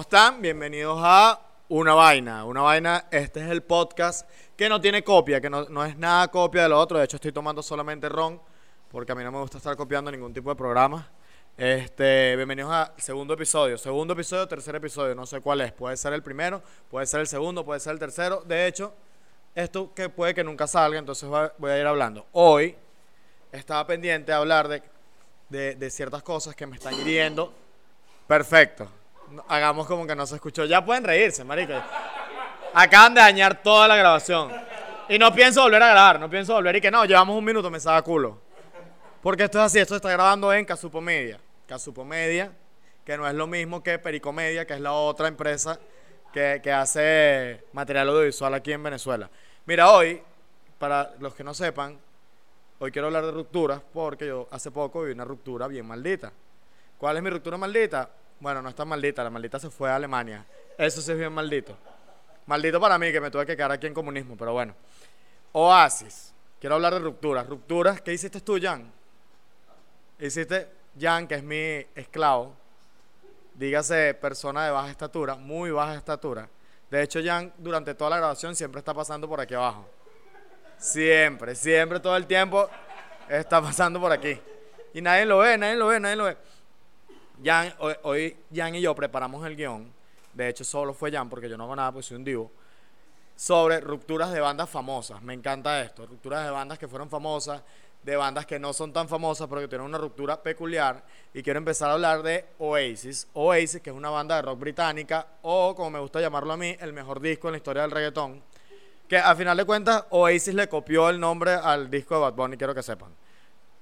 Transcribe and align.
¿Cómo 0.00 0.08
están? 0.08 0.40
Bienvenidos 0.40 0.98
a 0.98 1.38
Una 1.68 1.92
Vaina. 1.92 2.46
Una 2.46 2.62
Vaina, 2.62 3.04
este 3.10 3.44
es 3.44 3.50
el 3.50 3.62
podcast 3.62 4.26
que 4.56 4.66
no 4.66 4.80
tiene 4.80 5.04
copia, 5.04 5.42
que 5.42 5.50
no, 5.50 5.64
no 5.68 5.84
es 5.84 5.94
nada 5.98 6.28
copia 6.28 6.62
de 6.62 6.70
lo 6.70 6.80
otro. 6.80 6.96
De 6.96 7.04
hecho, 7.04 7.16
estoy 7.18 7.32
tomando 7.32 7.62
solamente 7.62 8.08
ron, 8.08 8.40
porque 8.90 9.12
a 9.12 9.14
mí 9.14 9.22
no 9.22 9.30
me 9.30 9.40
gusta 9.40 9.58
estar 9.58 9.76
copiando 9.76 10.10
ningún 10.10 10.32
tipo 10.32 10.48
de 10.48 10.56
programa. 10.56 11.06
Este, 11.54 12.34
bienvenidos 12.34 12.72
al 12.72 12.92
segundo 12.96 13.34
episodio. 13.34 13.76
Segundo 13.76 14.14
episodio, 14.14 14.48
tercer 14.48 14.74
episodio, 14.74 15.14
no 15.14 15.26
sé 15.26 15.42
cuál 15.42 15.60
es. 15.60 15.70
Puede 15.72 15.98
ser 15.98 16.14
el 16.14 16.22
primero, 16.22 16.62
puede 16.90 17.04
ser 17.04 17.20
el 17.20 17.26
segundo, 17.26 17.62
puede 17.62 17.78
ser 17.80 17.92
el 17.92 17.98
tercero. 17.98 18.42
De 18.46 18.66
hecho, 18.66 18.94
esto 19.54 19.92
que 19.92 20.08
puede 20.08 20.32
que 20.32 20.42
nunca 20.42 20.66
salga, 20.66 20.98
entonces 20.98 21.28
voy 21.28 21.70
a 21.70 21.78
ir 21.78 21.86
hablando. 21.86 22.24
Hoy 22.32 22.74
estaba 23.52 23.86
pendiente 23.86 24.32
de 24.32 24.38
hablar 24.38 24.66
de, 24.66 24.82
de, 25.50 25.74
de 25.74 25.90
ciertas 25.90 26.22
cosas 26.22 26.56
que 26.56 26.66
me 26.66 26.76
están 26.76 26.94
hiriendo. 26.94 27.52
Perfecto. 28.26 28.88
Hagamos 29.48 29.86
como 29.86 30.06
que 30.06 30.14
no 30.14 30.26
se 30.26 30.36
escuchó. 30.36 30.64
Ya 30.64 30.84
pueden 30.84 31.04
reírse, 31.04 31.44
marico. 31.44 31.74
Acaban 32.74 33.14
de 33.14 33.20
dañar 33.20 33.62
toda 33.62 33.88
la 33.88 33.96
grabación. 33.96 34.50
Y 35.08 35.18
no 35.18 35.32
pienso 35.34 35.62
volver 35.62 35.82
a 35.82 35.88
grabar, 35.88 36.20
no 36.20 36.30
pienso 36.30 36.54
volver. 36.54 36.76
Y 36.76 36.80
que 36.80 36.90
no, 36.90 37.04
llevamos 37.04 37.36
un 37.36 37.44
minuto, 37.44 37.70
me 37.70 37.80
saca 37.80 38.02
culo. 38.02 38.38
Porque 39.22 39.44
esto 39.44 39.58
es 39.58 39.64
así, 39.64 39.78
esto 39.78 39.96
está 39.96 40.10
grabando 40.10 40.52
en 40.52 40.64
Casupo 40.64 41.00
Media. 41.00 41.38
Casupo 41.66 42.04
Media, 42.04 42.52
que 43.04 43.16
no 43.16 43.26
es 43.26 43.34
lo 43.34 43.46
mismo 43.46 43.82
que 43.82 43.98
Pericomedia, 43.98 44.66
que 44.66 44.74
es 44.74 44.80
la 44.80 44.92
otra 44.92 45.28
empresa 45.28 45.78
que, 46.32 46.60
que 46.62 46.72
hace 46.72 47.64
material 47.72 48.08
audiovisual 48.08 48.54
aquí 48.54 48.72
en 48.72 48.82
Venezuela. 48.82 49.28
Mira, 49.66 49.90
hoy, 49.90 50.22
para 50.78 51.12
los 51.18 51.34
que 51.34 51.44
no 51.44 51.54
sepan, 51.54 51.98
hoy 52.78 52.90
quiero 52.90 53.08
hablar 53.08 53.26
de 53.26 53.32
rupturas 53.32 53.82
porque 53.92 54.28
yo 54.28 54.48
hace 54.50 54.70
poco 54.70 55.02
vi 55.02 55.12
una 55.12 55.24
ruptura 55.24 55.66
bien 55.66 55.86
maldita. 55.86 56.32
¿Cuál 56.98 57.16
es 57.16 57.22
mi 57.22 57.30
ruptura 57.30 57.56
maldita? 57.56 58.08
Bueno, 58.40 58.62
no 58.62 58.70
es 58.70 58.74
tan 58.74 58.88
maldita, 58.88 59.22
la 59.22 59.30
maldita 59.30 59.58
se 59.58 59.68
fue 59.68 59.90
a 59.90 59.96
Alemania. 59.96 60.44
Eso 60.78 61.02
sí 61.02 61.12
es 61.12 61.18
bien 61.18 61.32
maldito. 61.32 61.76
Maldito 62.46 62.80
para 62.80 62.98
mí 62.98 63.12
que 63.12 63.20
me 63.20 63.30
tuve 63.30 63.44
que 63.44 63.54
quedar 63.54 63.72
aquí 63.72 63.86
en 63.86 63.94
comunismo, 63.94 64.36
pero 64.36 64.52
bueno. 64.52 64.74
Oasis. 65.52 66.32
Quiero 66.58 66.76
hablar 66.76 66.94
de 66.94 67.00
rupturas. 67.00 67.46
Rupturas, 67.46 68.00
¿qué 68.00 68.12
hiciste 68.12 68.40
tú, 68.40 68.58
Jan? 68.60 68.90
Hiciste 70.18 70.68
Jan, 70.98 71.28
que 71.28 71.36
es 71.36 71.42
mi 71.42 71.86
esclavo. 71.94 72.54
Dígase 73.54 74.14
persona 74.14 74.64
de 74.64 74.70
baja 74.70 74.90
estatura, 74.90 75.34
muy 75.34 75.70
baja 75.70 75.94
estatura. 75.94 76.48
De 76.90 77.02
hecho, 77.02 77.20
Jan, 77.22 77.52
durante 77.58 77.94
toda 77.94 78.10
la 78.10 78.16
grabación 78.16 78.56
siempre 78.56 78.78
está 78.78 78.94
pasando 78.94 79.28
por 79.28 79.40
aquí 79.40 79.54
abajo. 79.54 79.86
Siempre, 80.78 81.54
siempre, 81.54 82.00
todo 82.00 82.16
el 82.16 82.26
tiempo 82.26 82.68
está 83.28 83.60
pasando 83.60 84.00
por 84.00 84.12
aquí. 84.12 84.40
Y 84.94 85.02
nadie 85.02 85.26
lo 85.26 85.38
ve, 85.38 85.58
nadie 85.58 85.76
lo 85.76 85.88
ve, 85.88 86.00
nadie 86.00 86.16
lo 86.16 86.24
ve. 86.24 86.36
Jan, 87.42 87.72
hoy, 88.02 88.36
Jan 88.54 88.74
y 88.74 88.80
yo 88.80 88.94
preparamos 88.94 89.46
el 89.46 89.56
guion. 89.56 89.90
De 90.34 90.48
hecho, 90.48 90.64
solo 90.64 90.92
fue 90.92 91.10
Jan 91.10 91.28
porque 91.28 91.48
yo 91.48 91.56
no 91.56 91.64
hago 91.64 91.76
nada, 91.76 91.92
pues 91.92 92.06
soy 92.06 92.16
un 92.16 92.24
divo. 92.24 92.50
Sobre 93.34 93.80
rupturas 93.80 94.30
de 94.32 94.40
bandas 94.40 94.68
famosas. 94.68 95.22
Me 95.22 95.32
encanta 95.32 95.80
esto. 95.82 96.06
Rupturas 96.06 96.44
de 96.44 96.50
bandas 96.50 96.78
que 96.78 96.86
fueron 96.86 97.08
famosas, 97.08 97.62
de 98.02 98.16
bandas 98.16 98.44
que 98.44 98.58
no 98.58 98.74
son 98.74 98.92
tan 98.92 99.08
famosas, 99.08 99.48
pero 99.48 99.62
que 99.62 99.68
tienen 99.68 99.86
una 99.86 99.96
ruptura 99.96 100.42
peculiar. 100.42 101.02
Y 101.32 101.42
quiero 101.42 101.58
empezar 101.58 101.88
a 101.88 101.94
hablar 101.94 102.22
de 102.22 102.44
Oasis. 102.58 103.28
Oasis, 103.32 103.80
que 103.80 103.90
es 103.90 103.96
una 103.96 104.10
banda 104.10 104.36
de 104.36 104.42
rock 104.42 104.58
británica, 104.58 105.26
o 105.42 105.74
como 105.74 105.90
me 105.90 105.98
gusta 105.98 106.20
llamarlo 106.20 106.52
a 106.52 106.56
mí, 106.58 106.76
el 106.80 106.92
mejor 106.92 107.20
disco 107.20 107.48
en 107.48 107.52
la 107.52 107.58
historia 107.58 107.82
del 107.82 107.90
reggaetón. 107.90 108.42
Que 109.08 109.16
a 109.16 109.34
final 109.34 109.56
de 109.56 109.64
cuentas, 109.64 110.04
Oasis 110.10 110.54
le 110.54 110.68
copió 110.68 111.08
el 111.08 111.18
nombre 111.18 111.52
al 111.52 111.90
disco 111.90 112.14
de 112.16 112.20
Bad 112.20 112.34
Bunny, 112.34 112.56
quiero 112.58 112.74
que 112.74 112.82
sepan 112.82 113.19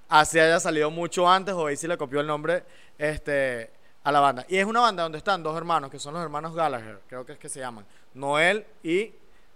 así 0.09 0.39
haya 0.39 0.59
salido 0.61 0.91
mucho 0.91 1.29
antes, 1.29 1.55
Oasis 1.55 1.89
le 1.89 1.97
copió 1.97 2.21
el 2.21 2.27
nombre 2.27 2.65
este, 2.97 3.71
a 4.03 4.13
la 4.13 4.21
banda. 4.21 4.45
Y 4.49 4.57
es 4.57 4.65
una 4.67 4.81
banda 4.81 5.03
donde 5.03 5.19
están 5.19 5.43
dos 5.43 5.57
hermanos, 5.57 5.91
que 5.91 5.99
son 5.99 6.15
los 6.15 6.23
hermanos 6.23 6.55
Gallagher, 6.55 7.01
creo 7.09 7.25
que 7.25 7.33
es 7.33 7.39
que 7.39 7.49
se 7.49 7.61
llaman. 7.61 7.85
Noel 8.15 8.65
y, 8.83 9.13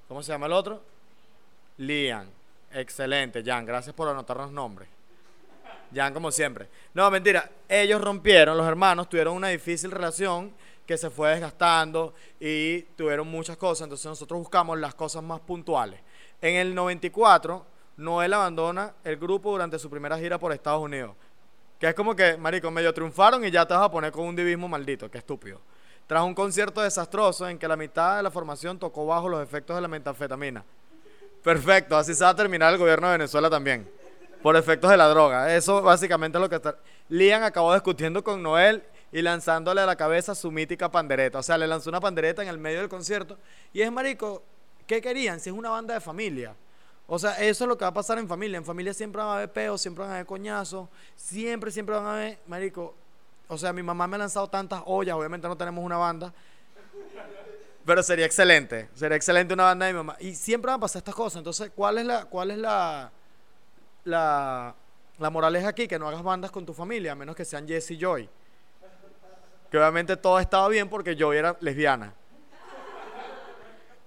¿cómo 0.08 0.22
se 0.22 0.32
llama 0.32 0.46
el 0.46 0.52
otro? 0.52 0.82
Liam. 1.78 2.26
Excelente, 2.72 3.42
Jan, 3.44 3.66
gracias 3.66 3.94
por 3.94 4.08
anotarnos 4.08 4.50
nombres. 4.50 4.88
Jan, 5.94 6.14
como 6.14 6.30
siempre. 6.30 6.68
No, 6.94 7.10
mentira, 7.10 7.50
ellos 7.68 8.00
rompieron, 8.00 8.56
los 8.56 8.66
hermanos 8.66 9.08
tuvieron 9.08 9.34
una 9.34 9.48
difícil 9.48 9.90
relación 9.90 10.52
que 10.86 10.96
se 10.96 11.10
fue 11.10 11.30
desgastando 11.30 12.14
y 12.40 12.82
tuvieron 12.96 13.28
muchas 13.28 13.56
cosas, 13.56 13.84
entonces 13.84 14.06
nosotros 14.06 14.38
buscamos 14.40 14.78
las 14.78 14.94
cosas 14.94 15.22
más 15.22 15.40
puntuales. 15.40 16.00
En 16.40 16.56
el 16.56 16.74
94, 16.74 17.64
Noel 17.96 18.32
abandona 18.32 18.94
el 19.04 19.16
grupo 19.16 19.52
durante 19.52 19.78
su 19.78 19.90
primera 19.90 20.18
gira 20.18 20.38
por 20.38 20.52
Estados 20.52 20.82
Unidos. 20.82 21.14
Que 21.78 21.88
es 21.88 21.94
como 21.94 22.14
que, 22.14 22.36
marico, 22.36 22.70
medio 22.70 22.94
triunfaron 22.94 23.44
y 23.44 23.50
ya 23.50 23.66
te 23.66 23.74
vas 23.74 23.84
a 23.84 23.90
poner 23.90 24.12
con 24.12 24.24
un 24.24 24.36
divismo 24.36 24.68
maldito, 24.68 25.10
qué 25.10 25.18
estúpido. 25.18 25.60
Tras 26.06 26.22
un 26.22 26.34
concierto 26.34 26.80
desastroso 26.80 27.48
en 27.48 27.58
que 27.58 27.66
la 27.66 27.76
mitad 27.76 28.16
de 28.16 28.22
la 28.22 28.30
formación 28.30 28.78
tocó 28.78 29.06
bajo 29.06 29.28
los 29.28 29.42
efectos 29.42 29.76
de 29.76 29.82
la 29.82 29.88
metanfetamina. 29.88 30.64
Perfecto, 31.42 31.96
así 31.96 32.14
se 32.14 32.22
va 32.22 32.30
a 32.30 32.36
terminar 32.36 32.72
el 32.72 32.78
gobierno 32.78 33.08
de 33.08 33.18
Venezuela 33.18 33.50
también. 33.50 33.90
Por 34.42 34.56
efectos 34.56 34.90
de 34.90 34.96
la 34.96 35.08
droga. 35.08 35.54
Eso 35.54 35.82
básicamente 35.82 36.38
es 36.38 36.42
lo 36.42 36.48
que 36.48 36.56
está. 36.56 36.76
Liam 37.08 37.42
acabó 37.42 37.72
discutiendo 37.74 38.22
con 38.22 38.42
Noel 38.42 38.82
y 39.12 39.22
lanzándole 39.22 39.80
a 39.80 39.86
la 39.86 39.96
cabeza 39.96 40.34
su 40.34 40.50
mítica 40.50 40.90
pandereta. 40.90 41.38
O 41.38 41.42
sea, 41.42 41.58
le 41.58 41.66
lanzó 41.66 41.90
una 41.90 42.00
pandereta 42.00 42.42
en 42.42 42.48
el 42.48 42.58
medio 42.58 42.78
del 42.78 42.88
concierto. 42.88 43.38
Y 43.72 43.82
es 43.82 43.92
marico, 43.92 44.42
¿qué 44.86 45.00
querían? 45.00 45.38
Si 45.40 45.50
es 45.50 45.54
una 45.54 45.70
banda 45.70 45.94
de 45.94 46.00
familia. 46.00 46.54
O 47.14 47.18
sea, 47.18 47.32
eso 47.32 47.64
es 47.64 47.68
lo 47.68 47.76
que 47.76 47.84
va 47.84 47.90
a 47.90 47.92
pasar 47.92 48.16
en 48.18 48.26
familia. 48.26 48.56
En 48.56 48.64
familia 48.64 48.94
siempre 48.94 49.20
van 49.20 49.32
a 49.32 49.34
haber 49.34 49.52
peos, 49.52 49.82
siempre 49.82 50.00
van 50.00 50.12
a 50.12 50.14
haber 50.14 50.24
coñazos, 50.24 50.88
siempre, 51.14 51.70
siempre 51.70 51.94
van 51.94 52.06
a 52.06 52.14
haber, 52.14 52.38
marico. 52.46 52.94
O 53.48 53.58
sea, 53.58 53.70
mi 53.70 53.82
mamá 53.82 54.06
me 54.06 54.16
ha 54.16 54.20
lanzado 54.20 54.48
tantas 54.48 54.82
ollas, 54.86 55.14
obviamente 55.14 55.46
no 55.46 55.54
tenemos 55.54 55.84
una 55.84 55.98
banda. 55.98 56.32
Pero 57.84 58.02
sería 58.02 58.24
excelente, 58.24 58.88
sería 58.94 59.14
excelente 59.14 59.52
una 59.52 59.64
banda 59.64 59.84
de 59.84 59.92
mi 59.92 59.98
mamá. 59.98 60.16
Y 60.20 60.34
siempre 60.34 60.70
van 60.70 60.78
a 60.78 60.80
pasar 60.80 61.00
estas 61.00 61.14
cosas. 61.14 61.36
Entonces, 61.40 61.70
¿cuál 61.76 61.98
es 61.98 62.06
la, 62.06 62.24
cuál 62.24 62.50
es 62.50 62.56
la, 62.56 63.12
la, 64.04 64.74
la 65.18 65.30
moraleja 65.30 65.68
aquí? 65.68 65.86
Que 65.86 65.98
no 65.98 66.08
hagas 66.08 66.22
bandas 66.22 66.50
con 66.50 66.64
tu 66.64 66.72
familia, 66.72 67.12
a 67.12 67.14
menos 67.14 67.36
que 67.36 67.44
sean 67.44 67.68
Jess 67.68 67.90
y 67.90 67.98
Joy. 67.98 68.26
Que 69.70 69.76
obviamente 69.76 70.16
todo 70.16 70.40
estaba 70.40 70.66
bien 70.70 70.88
porque 70.88 71.14
Joy 71.14 71.36
era 71.36 71.58
lesbiana. 71.60 72.14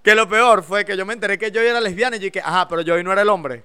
Que 0.06 0.14
lo 0.14 0.28
peor 0.28 0.62
fue 0.62 0.84
que 0.84 0.96
yo 0.96 1.04
me 1.04 1.14
enteré 1.14 1.36
que 1.36 1.50
Joy 1.50 1.66
era 1.66 1.80
lesbiana 1.80 2.14
y 2.14 2.20
yo 2.20 2.26
dije, 2.26 2.38
ajá, 2.38 2.68
pero 2.68 2.80
Joy 2.82 3.02
no 3.02 3.10
era 3.10 3.22
el 3.22 3.28
hombre. 3.28 3.64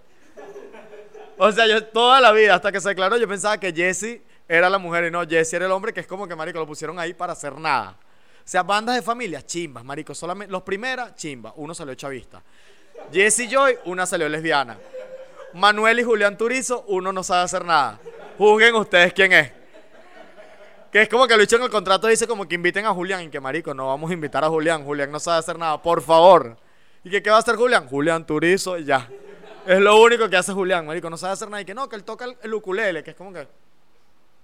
O 1.38 1.52
sea, 1.52 1.68
yo 1.68 1.86
toda 1.86 2.20
la 2.20 2.32
vida, 2.32 2.56
hasta 2.56 2.72
que 2.72 2.82
se 2.82 2.90
aclaró, 2.90 3.16
yo 3.18 3.28
pensaba 3.28 3.60
que 3.60 3.72
Jesse 3.72 4.22
era 4.48 4.68
la 4.68 4.80
mujer 4.80 5.04
y 5.04 5.12
no, 5.12 5.22
Jesse 5.22 5.54
era 5.54 5.68
el 5.68 5.72
hombre, 5.72 5.94
que 5.94 6.00
es 6.00 6.08
como 6.08 6.28
que, 6.28 6.36
marico, 6.36 6.58
lo 6.58 6.66
pusieron 6.66 6.98
ahí 6.98 7.14
para 7.14 7.34
hacer 7.34 7.56
nada. 7.60 7.92
O 7.92 8.44
sea, 8.44 8.64
bandas 8.64 8.96
de 8.96 9.04
familia, 9.04 9.46
chimbas, 9.46 9.84
marico. 9.84 10.16
Solamente, 10.16 10.52
los 10.52 10.64
primeras, 10.64 11.16
chimba. 11.16 11.54
Uno 11.58 11.76
salió 11.76 11.94
chavista. 11.94 12.42
Jesse 13.14 13.48
Joy, 13.48 13.78
una 13.86 14.08
salió 14.08 14.28
lesbiana. 14.28 14.80
Manuel 15.54 16.00
y 16.00 16.04
Julián 16.04 16.40
Turizo, 16.40 16.86
uno 16.88 17.14
no 17.14 17.22
sabe 17.22 17.44
hacer 17.44 17.64
nada. 17.64 18.00
Juzguen 18.40 18.74
ustedes 18.74 19.14
quién 19.14 19.32
es. 19.32 19.52
Que 20.92 21.04
es 21.04 21.10
como 21.10 21.26
que 21.26 21.36
lo 21.36 21.42
dicho 21.42 21.56
en 21.56 21.64
el 21.64 21.70
contrato 21.70 22.08
dice 22.08 22.28
como 22.28 22.48
que 22.48 22.56
inviten 22.56 22.86
a 22.86 22.94
Julián 22.94 23.24
y 23.24 23.30
que 23.30 23.40
marico, 23.40 23.74
no 23.74 23.88
vamos 23.88 24.12
a 24.12 24.14
invitar 24.14 24.44
a 24.44 24.50
Julián, 24.50 24.84
Julián 24.84 25.10
no 25.10 25.20
sabe 25.20 25.40
hacer 25.40 25.58
nada, 25.58 25.82
por 25.82 26.02
favor. 26.02 26.58
¿Y 27.04 27.10
que 27.10 27.24
qué 27.24 27.30
va 27.30 27.38
a 27.38 27.40
hacer 27.40 27.56
Julián? 27.56 27.88
Julián 27.88 28.26
Turizo 28.26 28.78
y 28.78 28.84
ya. 28.84 29.10
Es 29.66 29.80
lo 29.80 30.02
único 30.02 30.28
que 30.30 30.36
hace 30.36 30.52
Julián, 30.52 30.86
marico, 30.86 31.10
no 31.10 31.18
sabe 31.18 31.34
hacer 31.34 31.50
nada 31.50 31.62
y 31.62 31.66
que 31.66 31.74
no, 31.74 31.88
que 31.88 31.96
él 31.96 32.04
toca 32.04 32.26
el, 32.26 32.36
el 32.42 32.54
ukulele, 32.54 33.04
que 33.04 33.12
es 33.12 33.16
como 33.16 33.32
que 33.32 33.48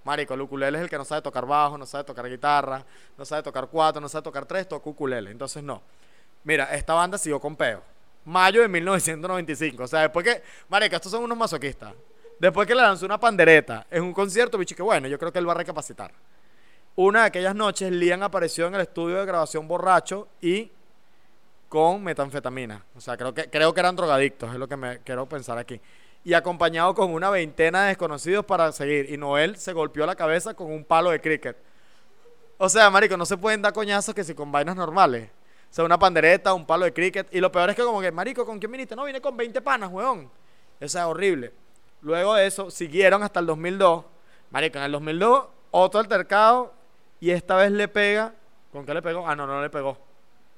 marico, 0.04 0.32
el 0.32 0.40
ukulele 0.40 0.78
es 0.78 0.84
el 0.84 0.88
que 0.88 0.96
no 0.96 1.04
sabe 1.04 1.20
tocar 1.20 1.44
bajo, 1.44 1.76
no 1.76 1.84
sabe 1.84 2.04
tocar 2.04 2.26
guitarra, 2.30 2.82
no 3.18 3.26
sabe 3.26 3.42
tocar 3.42 3.68
cuatro, 3.70 4.00
no 4.00 4.08
sabe 4.08 4.22
tocar 4.22 4.46
tres, 4.46 4.66
toca 4.66 4.88
ukulele. 4.88 5.30
Entonces 5.30 5.62
no. 5.62 5.82
Mira, 6.44 6.74
esta 6.74 6.94
banda 6.94 7.18
siguió 7.18 7.38
con 7.38 7.56
peo. 7.56 7.82
Mayo 8.24 8.62
de 8.62 8.68
1995, 8.68 9.82
o 9.82 9.86
sea, 9.86 10.00
después 10.00 10.24
que, 10.24 10.42
marico, 10.70 10.96
estos 10.96 11.12
son 11.12 11.24
unos 11.24 11.36
masoquistas. 11.36 11.92
Después 12.38 12.66
que 12.66 12.74
le 12.74 12.80
lanzó 12.80 13.04
una 13.04 13.18
pandereta 13.18 13.86
en 13.90 14.02
un 14.02 14.14
concierto, 14.14 14.56
bicho, 14.56 14.74
que 14.74 14.82
bueno, 14.82 15.08
yo 15.08 15.18
creo 15.18 15.30
que 15.30 15.40
él 15.40 15.48
va 15.48 15.52
a 15.52 15.56
recapacitar. 15.56 16.10
Una 17.00 17.20
de 17.20 17.26
aquellas 17.26 17.54
noches, 17.54 17.92
Liam 17.92 18.24
apareció 18.24 18.66
en 18.66 18.74
el 18.74 18.80
estudio 18.80 19.18
de 19.18 19.24
grabación 19.24 19.68
borracho 19.68 20.26
y 20.40 20.68
con 21.68 22.02
metanfetamina. 22.02 22.84
O 22.96 23.00
sea, 23.00 23.16
creo 23.16 23.32
que, 23.32 23.48
creo 23.48 23.72
que 23.72 23.78
eran 23.78 23.94
drogadictos, 23.94 24.52
es 24.52 24.58
lo 24.58 24.66
que 24.66 24.76
me 24.76 24.98
quiero 25.02 25.24
pensar 25.28 25.56
aquí. 25.58 25.80
Y 26.24 26.34
acompañado 26.34 26.96
con 26.96 27.12
una 27.12 27.30
veintena 27.30 27.82
de 27.82 27.88
desconocidos 27.90 28.44
para 28.44 28.72
seguir. 28.72 29.12
Y 29.12 29.16
Noel 29.16 29.56
se 29.58 29.72
golpeó 29.72 30.06
la 30.06 30.16
cabeza 30.16 30.54
con 30.54 30.72
un 30.72 30.82
palo 30.82 31.10
de 31.10 31.20
cricket. 31.20 31.56
O 32.56 32.68
sea, 32.68 32.90
marico, 32.90 33.16
no 33.16 33.26
se 33.26 33.36
pueden 33.36 33.62
dar 33.62 33.72
coñazos 33.72 34.12
que 34.12 34.24
si 34.24 34.34
con 34.34 34.50
vainas 34.50 34.74
normales. 34.74 35.30
O 35.70 35.74
sea, 35.74 35.84
una 35.84 36.00
pandereta, 36.00 36.52
un 36.52 36.66
palo 36.66 36.84
de 36.84 36.92
cricket. 36.92 37.32
Y 37.32 37.38
lo 37.38 37.52
peor 37.52 37.70
es 37.70 37.76
que 37.76 37.84
como 37.84 38.00
que, 38.00 38.10
marico, 38.10 38.44
¿con 38.44 38.58
quién 38.58 38.72
viniste? 38.72 38.96
No, 38.96 39.04
vine 39.04 39.20
con 39.20 39.36
20 39.36 39.60
panas, 39.60 39.88
weón. 39.88 40.28
Eso 40.80 40.98
es 40.98 41.04
horrible. 41.04 41.52
Luego 42.00 42.34
de 42.34 42.48
eso, 42.48 42.72
siguieron 42.72 43.22
hasta 43.22 43.38
el 43.38 43.46
2002. 43.46 44.04
Marico, 44.50 44.78
en 44.78 44.84
el 44.84 44.90
2002, 44.90 45.44
otro 45.70 46.00
altercado. 46.00 46.76
Y 47.20 47.30
esta 47.30 47.56
vez 47.56 47.70
le 47.72 47.88
pega. 47.88 48.34
¿Con 48.72 48.84
qué 48.86 48.94
le 48.94 49.02
pegó? 49.02 49.26
Ah, 49.28 49.34
no, 49.34 49.46
no 49.46 49.62
le 49.62 49.70
pegó. 49.70 49.98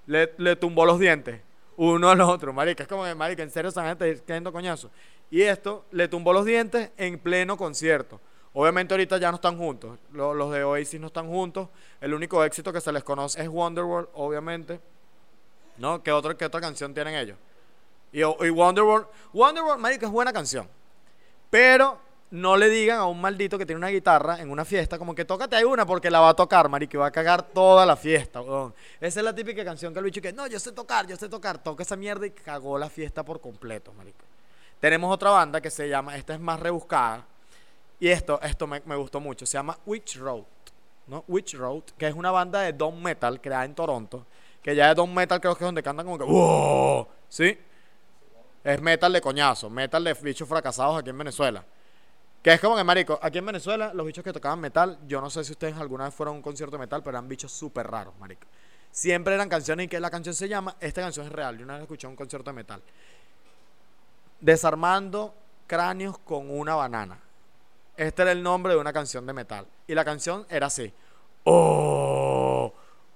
Le, 0.06 0.32
le 0.38 0.56
tumbó 0.56 0.84
los 0.84 0.98
dientes. 0.98 1.40
Uno 1.76 2.10
al 2.10 2.20
otro, 2.20 2.52
marica. 2.52 2.82
Es 2.82 2.88
como 2.88 3.04
que, 3.04 3.14
marica, 3.14 3.42
en 3.42 3.50
serio 3.50 3.70
esa 3.70 3.84
gente 3.84 4.22
coñazo. 4.52 4.90
Y 5.30 5.42
esto 5.42 5.84
le 5.92 6.08
tumbó 6.08 6.32
los 6.32 6.44
dientes 6.44 6.90
en 6.96 7.18
pleno 7.18 7.56
concierto. 7.56 8.20
Obviamente 8.52 8.92
ahorita 8.94 9.16
ya 9.18 9.30
no 9.30 9.36
están 9.36 9.56
juntos. 9.56 9.98
Lo- 10.12 10.34
Los, 10.34 10.50
de 10.52 10.64
Oasis 10.64 11.00
no 11.00 11.06
están 11.06 11.28
juntos. 11.28 11.68
El 12.00 12.12
único 12.14 12.42
éxito 12.44 12.72
que 12.72 12.80
se 12.80 12.90
les 12.92 13.04
conoce 13.04 13.40
es 13.40 13.48
Wonderworld, 13.48 14.08
obviamente. 14.14 14.80
¿No? 15.78 16.02
¿Qué, 16.02 16.10
otro, 16.12 16.36
qué 16.36 16.44
otra 16.44 16.60
canción 16.60 16.92
tienen 16.92 17.14
ellos? 17.14 17.38
Y, 18.12 18.18
y 18.20 18.50
Wonderworld. 18.50 19.06
Wonderworld, 19.32 19.80
marico, 19.80 20.04
es 20.06 20.12
buena 20.12 20.32
canción. 20.32 20.68
Pero 21.48 21.98
no 22.30 22.56
le 22.56 22.68
digan 22.68 22.98
a 22.98 23.06
un 23.06 23.20
maldito 23.20 23.58
que 23.58 23.66
tiene 23.66 23.78
una 23.78 23.88
guitarra 23.88 24.40
en 24.40 24.50
una 24.50 24.64
fiesta 24.64 24.98
como 24.98 25.14
que 25.14 25.24
tócate 25.24 25.56
ahí 25.56 25.64
una 25.64 25.84
porque 25.84 26.10
la 26.10 26.20
va 26.20 26.30
a 26.30 26.34
tocar, 26.34 26.68
marico, 26.68 26.96
y 26.96 27.00
va 27.00 27.06
a 27.06 27.10
cagar 27.10 27.42
toda 27.42 27.84
la 27.84 27.96
fiesta, 27.96 28.40
weón. 28.40 28.72
Esa 29.00 29.20
es 29.20 29.24
la 29.24 29.34
típica 29.34 29.64
canción 29.64 29.92
que 29.92 29.98
el 29.98 30.04
bicho 30.04 30.22
que, 30.22 30.32
no, 30.32 30.46
yo 30.46 30.60
sé 30.60 30.72
tocar, 30.72 31.06
yo 31.06 31.16
sé 31.16 31.28
tocar, 31.28 31.62
toca 31.62 31.82
esa 31.82 31.96
mierda 31.96 32.26
y 32.26 32.30
cagó 32.30 32.78
la 32.78 32.88
fiesta 32.88 33.24
por 33.24 33.40
completo, 33.40 33.92
marico. 33.92 34.24
Tenemos 34.78 35.12
otra 35.12 35.30
banda 35.30 35.60
que 35.60 35.70
se 35.70 35.88
llama, 35.88 36.16
esta 36.16 36.34
es 36.34 36.40
más 36.40 36.60
rebuscada, 36.60 37.26
y 37.98 38.08
esto, 38.08 38.40
esto 38.42 38.66
me, 38.66 38.80
gustó 38.96 39.20
mucho, 39.20 39.44
se 39.44 39.54
llama 39.54 39.76
Witch 39.84 40.16
Road, 40.16 40.44
¿no? 41.08 41.24
Witch 41.26 41.54
Road, 41.54 41.82
que 41.98 42.06
es 42.06 42.14
una 42.14 42.30
banda 42.30 42.60
de 42.60 42.72
Doom 42.72 43.02
Metal 43.02 43.40
creada 43.40 43.64
en 43.64 43.74
Toronto, 43.74 44.24
que 44.62 44.74
ya 44.74 44.88
de 44.88 44.94
Doom 44.94 45.12
Metal 45.12 45.40
creo 45.40 45.54
que 45.54 45.64
es 45.64 45.68
donde 45.68 45.82
cantan 45.82 46.06
como 46.06 46.16
que, 46.16 46.24
¡wow! 46.24 47.08
¿Sí? 47.28 47.58
Es 48.62 48.80
metal 48.80 49.12
de 49.12 49.20
coñazo, 49.20 49.68
metal 49.68 50.04
de 50.04 50.14
bichos 50.14 50.48
fracasados 50.48 50.98
aquí 50.98 51.10
en 51.10 51.18
Venezuela. 51.18 51.64
Que 52.42 52.54
es 52.54 52.60
como 52.60 52.76
que, 52.76 52.84
marico, 52.84 53.18
aquí 53.22 53.38
en 53.38 53.46
Venezuela, 53.46 53.92
los 53.92 54.06
bichos 54.06 54.24
que 54.24 54.32
tocaban 54.32 54.60
metal, 54.60 54.98
yo 55.06 55.20
no 55.20 55.28
sé 55.28 55.44
si 55.44 55.52
ustedes 55.52 55.76
alguna 55.76 56.04
vez 56.04 56.14
fueron 56.14 56.34
a 56.34 56.36
un 56.38 56.42
concierto 56.42 56.76
de 56.76 56.80
metal, 56.80 57.02
pero 57.02 57.16
eran 57.16 57.28
bichos 57.28 57.52
súper 57.52 57.86
raros, 57.86 58.14
marico. 58.18 58.46
Siempre 58.90 59.34
eran 59.34 59.48
canciones 59.48 59.86
y 59.86 59.88
que 59.88 60.00
la 60.00 60.10
canción 60.10 60.34
se 60.34 60.48
llama, 60.48 60.74
esta 60.80 61.02
canción 61.02 61.26
es 61.26 61.32
real, 61.32 61.58
yo 61.58 61.64
una 61.64 61.74
vez 61.74 61.82
escuché 61.82 62.06
un 62.06 62.16
concierto 62.16 62.50
de 62.50 62.54
metal. 62.54 62.82
Desarmando 64.40 65.34
cráneos 65.66 66.18
con 66.18 66.50
una 66.50 66.74
banana. 66.74 67.18
Este 67.96 68.22
era 68.22 68.32
el 68.32 68.42
nombre 68.42 68.72
de 68.72 68.80
una 68.80 68.92
canción 68.92 69.26
de 69.26 69.34
metal. 69.34 69.66
Y 69.86 69.94
la 69.94 70.04
canción 70.04 70.46
era 70.48 70.66
así. 70.66 70.90
Oh, 71.44 72.72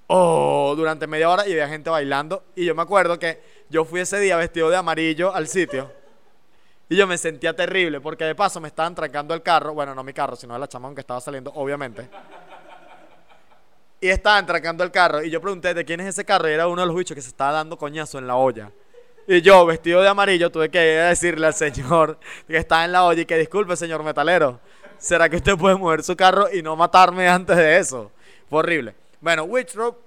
oh, 0.09 0.75
durante 0.77 1.07
media 1.07 1.31
hora 1.31 1.49
y 1.49 1.53
había 1.53 1.69
gente 1.69 1.89
bailando. 1.89 2.45
Y 2.55 2.67
yo 2.67 2.75
me 2.75 2.83
acuerdo 2.83 3.19
que 3.19 3.43
yo 3.71 3.87
fui 3.87 4.01
ese 4.01 4.21
día 4.21 4.37
vestido 4.37 4.69
de 4.69 4.77
amarillo 4.77 5.35
al 5.35 5.49
sitio. 5.49 5.91
Y 6.89 6.97
yo 6.97 7.07
me 7.07 7.17
sentía 7.17 7.55
terrible 7.55 8.01
porque 8.01 8.25
de 8.25 8.35
paso 8.35 8.61
me 8.61 8.69
estaban 8.69 8.95
trancando 8.95 9.35
el 9.35 9.43
carro. 9.43 9.75
Bueno, 9.75 9.95
no 9.95 10.05
mi 10.05 10.13
carro, 10.13 10.37
sino 10.37 10.57
la 10.59 10.69
chamón 10.69 10.95
que 10.95 11.01
estaba 11.01 11.21
saliendo, 11.21 11.51
obviamente. 11.55 12.09
Y 14.01 14.09
estaban 14.09 14.45
trancando 14.45 14.85
el 14.85 14.91
carro. 14.91 15.23
Y 15.23 15.31
yo 15.31 15.41
pregunté 15.41 15.73
de 15.73 15.85
quién 15.85 16.01
es 16.01 16.09
ese 16.09 16.25
carro. 16.25 16.47
Era 16.47 16.69
uno 16.69 16.83
de 16.83 16.87
los 16.87 16.97
bichos 16.97 17.15
que 17.15 17.23
se 17.23 17.29
estaba 17.29 17.53
dando 17.53 17.79
coñazo 17.79 18.19
en 18.19 18.27
la 18.27 18.37
olla. 18.37 18.71
Y 19.27 19.41
yo, 19.41 19.65
vestido 19.65 20.03
de 20.03 20.09
amarillo, 20.09 20.51
tuve 20.51 20.71
que 20.71 20.79
decirle 20.79 21.47
al 21.47 21.55
señor 21.55 22.19
que 22.47 22.59
estaba 22.59 22.85
en 22.85 22.93
la 22.93 23.05
olla 23.05 23.23
y 23.23 23.27
que 23.27 23.39
disculpe, 23.39 23.75
señor 23.77 24.03
metalero. 24.03 24.61
¿Será 24.99 25.29
que 25.29 25.37
usted 25.37 25.57
puede 25.57 25.77
mover 25.77 26.03
su 26.03 26.15
carro 26.15 26.53
y 26.53 26.63
no 26.63 26.77
matarme 26.77 27.29
antes 27.29 27.57
de 27.57 27.79
eso? 27.79 28.11
Fue 28.51 28.59
horrible. 28.59 28.95
Bueno, 29.21 29.45
Witch 29.45 29.75
Rope 29.75 29.99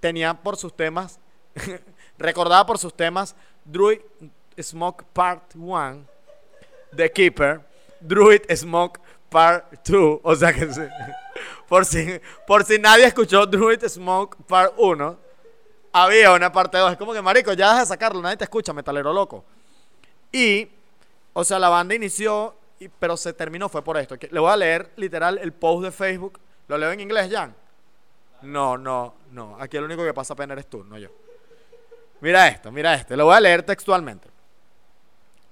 tenía 0.00 0.32
por 0.32 0.56
sus 0.56 0.74
temas, 0.74 1.20
recordada 2.18 2.64
por 2.64 2.78
sus 2.78 2.94
temas, 2.94 3.36
Druid 3.64 4.00
Smoke 4.58 5.04
Part 5.12 5.54
1, 5.54 6.04
The 6.96 7.10
Keeper, 7.10 7.60
Druid 8.00 8.42
Smoke 8.54 9.00
Part 9.28 9.86
2, 9.86 10.20
o 10.22 10.34
sea 10.36 10.52
que 10.52 10.68
por 11.68 11.84
si, 11.86 12.20
por 12.46 12.64
si 12.64 12.78
nadie 12.78 13.06
escuchó 13.06 13.46
Druid 13.46 13.82
Smoke 13.88 14.36
Part 14.46 14.74
1, 14.76 15.16
había 15.92 16.32
una 16.32 16.52
parte 16.52 16.76
2. 16.78 16.92
Es 16.92 16.98
como 16.98 17.12
que, 17.12 17.22
marico, 17.22 17.52
ya 17.54 17.68
deja 17.70 17.80
de 17.80 17.86
sacarlo, 17.86 18.20
nadie 18.20 18.36
te 18.36 18.44
escucha, 18.44 18.72
metalero 18.72 19.12
loco. 19.12 19.44
Y, 20.30 20.68
o 21.32 21.44
sea, 21.44 21.58
la 21.58 21.68
banda 21.68 21.94
inició, 21.94 22.54
y- 22.78 22.88
pero 22.88 23.16
se 23.16 23.32
terminó, 23.32 23.68
fue 23.68 23.82
por 23.82 23.96
esto. 23.96 24.16
le 24.30 24.40
voy 24.40 24.50
a 24.50 24.56
leer 24.56 24.90
literal 24.96 25.38
el 25.38 25.52
post 25.52 25.84
de 25.84 25.90
Facebook. 25.92 26.38
¿Lo 26.68 26.76
leo 26.78 26.90
en 26.92 27.00
inglés, 27.00 27.30
Jan? 27.30 27.54
No, 28.42 28.76
no, 28.78 29.14
no. 29.30 29.56
Aquí 29.60 29.76
el 29.76 29.84
único 29.84 30.04
que 30.04 30.12
pasa 30.14 30.34
pena 30.34 30.52
eres 30.54 30.66
tú, 30.68 30.82
no 30.84 30.98
yo. 30.98 31.08
Mira 32.20 32.48
esto, 32.48 32.70
mira 32.72 32.94
esto. 32.94 33.16
Lo 33.16 33.24
voy 33.26 33.36
a 33.36 33.40
leer 33.40 33.62
textualmente. 33.62 34.28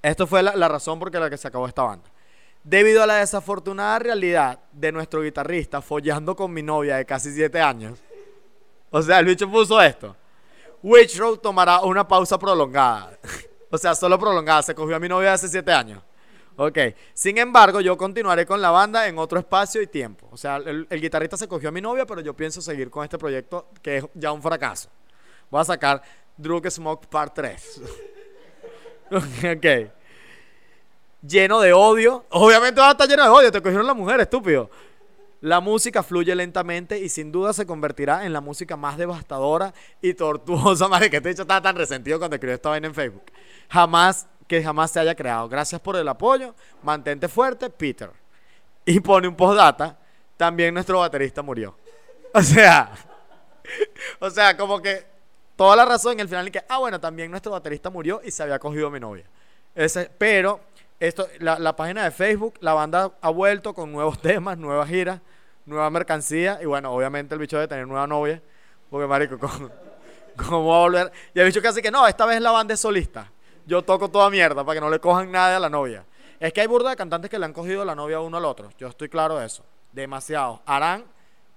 Esto 0.03 0.27
fue 0.27 0.43
la, 0.43 0.57
la 0.57 0.69
razón 0.69 0.99
por 0.99 1.15
la 1.15 1.29
que 1.29 1.37
se 1.37 1.49
acabó 1.49 1.67
esta 1.67 1.83
banda. 1.83 2.09
Debido 2.63 3.03
a 3.03 3.07
la 3.07 3.17
desafortunada 3.17 3.99
realidad 3.99 4.59
de 4.73 4.93
nuestro 4.93 5.23
guitarrista 5.23 5.81
follando 5.81 6.37
con 6.37 6.53
mi 6.53 6.63
novia 6.63 6.97
de 6.97 7.07
casi 7.07 7.33
7 7.33 7.61
años. 7.61 7.99
O 8.91 9.01
sea, 9.03 9.19
el 9.21 9.27
bicho 9.27 9.51
puso 9.51 9.81
esto. 9.81 10.17
Witch 10.83 11.17
Road 11.19 11.39
tomará 11.39 11.81
una 11.81 12.07
pausa 12.07 12.39
prolongada. 12.39 13.19
o 13.71 13.79
sea, 13.79 13.95
solo 13.95 14.19
prolongada. 14.19 14.63
Se 14.63 14.75
cogió 14.75 14.97
a 14.97 15.01
mi 15.01 15.09
novia 15.09 15.33
hace 15.33 15.49
7 15.49 15.73
años. 15.73 16.03
Ok. 16.57 16.79
Sin 17.15 17.39
embargo, 17.39 17.81
yo 17.81 17.97
continuaré 17.97 18.45
con 18.45 18.61
la 18.61 18.71
banda 18.71 19.07
en 19.09 19.19
otro 19.19 19.39
espacio 19.39 19.81
y 19.81 19.87
tiempo. 19.87 20.29
O 20.31 20.37
sea, 20.37 20.57
el, 20.57 20.87
el 20.91 21.01
guitarrista 21.01 21.37
se 21.37 21.49
cogió 21.49 21.71
a 21.71 21.73
mi 21.73 21.81
novia, 21.81 22.05
pero 22.05 22.21
yo 22.21 22.35
pienso 22.35 22.61
seguir 22.61 22.91
con 22.91 23.05
este 23.05 23.17
proyecto 23.17 23.69
que 23.83 23.99
es 23.99 24.05
ya 24.15 24.33
un 24.33 24.43
fracaso. 24.43 24.91
Voy 25.51 25.61
a 25.61 25.65
sacar 25.65 26.03
Drug 26.37 26.71
Smoke 26.71 27.07
Part 27.07 27.35
3. 27.35 27.81
ok. 29.11 29.91
Lleno 31.27 31.61
de 31.61 31.73
odio. 31.73 32.25
Obviamente 32.31 32.81
va 32.81 32.91
a 32.91 33.07
lleno 33.07 33.25
de 33.25 33.29
odio. 33.29 33.53
Te 33.53 33.61
cogieron 33.61 33.87
la 33.87 33.95
mujer, 33.95 34.21
estúpido. 34.21 34.71
La 35.43 35.61
música 35.61 36.03
fluye 36.03 36.35
lentamente 36.35 36.99
y 36.99 37.09
sin 37.09 37.33
duda 37.33 37.53
se 37.53 37.67
convertirá 37.67 38.27
en 38.27 38.33
la 38.33 38.41
música 38.41 38.77
más 38.77 38.99
devastadora 38.99 39.73
y 40.03 40.15
tortuosa. 40.15 40.87
Madre, 40.89 41.11
que 41.11 41.17
este 41.17 41.31
hecho 41.31 41.43
estaba 41.43 41.63
tan 41.63 41.77
resentido 41.77 42.19
cuando 42.19 42.37
escribió 42.37 42.55
esta 42.55 42.69
vaina 42.69 42.87
en 42.89 42.95
Facebook. 42.95 43.25
Jamás, 43.71 44.27
que 44.47 44.63
jamás 44.63 44.91
se 44.91 45.01
haya 45.01 45.15
creado. 45.15 45.49
Gracias 45.49 45.81
por 45.81 45.97
el 45.97 46.07
apoyo. 46.09 46.55
Mantente 46.83 47.29
fuerte, 47.29 47.71
Peter. 47.71 48.11
Y 48.85 49.01
pone 49.01 49.29
un 49.29 49.35
postdata. 49.35 49.99
También 50.37 50.75
nuestro 50.75 50.99
baterista 51.01 51.43
murió. 51.43 51.77
O 52.33 52.43
sea, 52.43 52.93
o 54.21 54.31
sea, 54.31 54.57
como 54.57 54.81
que 54.81 55.05
toda 55.61 55.77
la 55.77 55.85
razón 55.85 56.15
en 56.15 56.21
el 56.21 56.29
final 56.29 56.51
que, 56.51 56.65
ah, 56.71 56.79
bueno, 56.79 56.99
también 56.99 57.31
nuestro 57.31 57.53
baterista 57.53 57.91
murió 57.91 58.23
y 58.25 58.31
se 58.31 58.43
había 58.43 58.59
cogido 58.59 58.91
mi 58.91 58.99
novia. 58.99 59.27
Ese, 59.75 60.11
pero 60.17 60.59
esto, 60.99 61.29
la, 61.39 61.59
la 61.59 61.77
página 61.77 62.03
de 62.03 62.11
Facebook, 62.11 62.55
la 62.61 62.73
banda 62.73 63.13
ha 63.21 63.29
vuelto 63.29 63.75
con 63.75 63.93
nuevos 63.93 64.19
temas, 64.23 64.57
nuevas 64.57 64.89
giras, 64.89 65.21
nueva 65.67 65.91
mercancía 65.91 66.61
y 66.63 66.65
bueno, 66.65 66.91
obviamente 66.91 67.35
el 67.35 67.41
bicho 67.41 67.57
debe 67.57 67.69
tener 67.69 67.87
nueva 67.87 68.07
novia, 68.07 68.41
porque 68.89 69.07
marico, 69.07 69.39
¿cómo, 69.39 69.69
cómo 70.35 70.67
va 70.67 70.77
a 70.77 70.81
volver? 70.81 71.13
Y 71.35 71.41
el 71.41 71.45
bicho 71.45 71.61
casi 71.61 71.83
que 71.83 71.91
no, 71.91 72.09
esta 72.09 72.25
vez 72.25 72.41
la 72.41 72.53
banda 72.53 72.73
es 72.73 72.81
solista. 72.81 73.31
Yo 73.67 73.83
toco 73.83 74.09
toda 74.09 74.31
mierda 74.31 74.65
para 74.65 74.77
que 74.77 74.81
no 74.81 74.89
le 74.89 74.99
cojan 74.99 75.31
nada 75.31 75.59
a 75.59 75.61
la 75.61 75.69
novia. 75.69 76.07
Es 76.39 76.55
que 76.55 76.63
hay 76.63 76.69
burda 76.69 76.89
de 76.89 76.97
cantantes 76.97 77.31
que 77.31 77.39
le 77.39 77.45
han 77.45 77.53
cogido 77.53 77.85
la 77.85 77.95
novia 77.95 78.21
uno 78.21 78.39
al 78.39 78.47
otro. 78.47 78.71
Yo 78.79 78.89
estoy 78.89 79.11
claro 79.11 79.39
de 79.39 79.45
eso. 79.45 79.63
Demasiado. 79.93 80.63
Arán, 80.65 81.05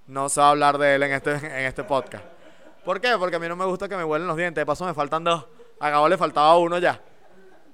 no 0.07 0.27
se 0.27 0.41
va 0.41 0.47
a 0.47 0.49
hablar 0.49 0.77
de 0.77 0.95
él 0.95 1.03
en 1.03 1.13
este, 1.13 1.31
en 1.35 1.65
este 1.65 1.85
podcast. 1.85 2.42
¿Por 2.83 2.99
qué? 2.99 3.15
Porque 3.17 3.37
a 3.37 3.39
mí 3.39 3.47
no 3.47 3.55
me 3.55 3.65
gusta 3.65 3.87
que 3.87 3.95
me 3.95 4.03
huelen 4.03 4.27
los 4.27 4.37
dientes. 4.37 4.61
De 4.61 4.65
paso 4.65 4.85
me 4.85 4.93
faltan 4.93 5.23
dos. 5.23 5.45
A 5.79 5.89
Gabo 5.89 6.09
le 6.09 6.17
faltaba 6.17 6.57
uno 6.57 6.77
ya. 6.77 6.99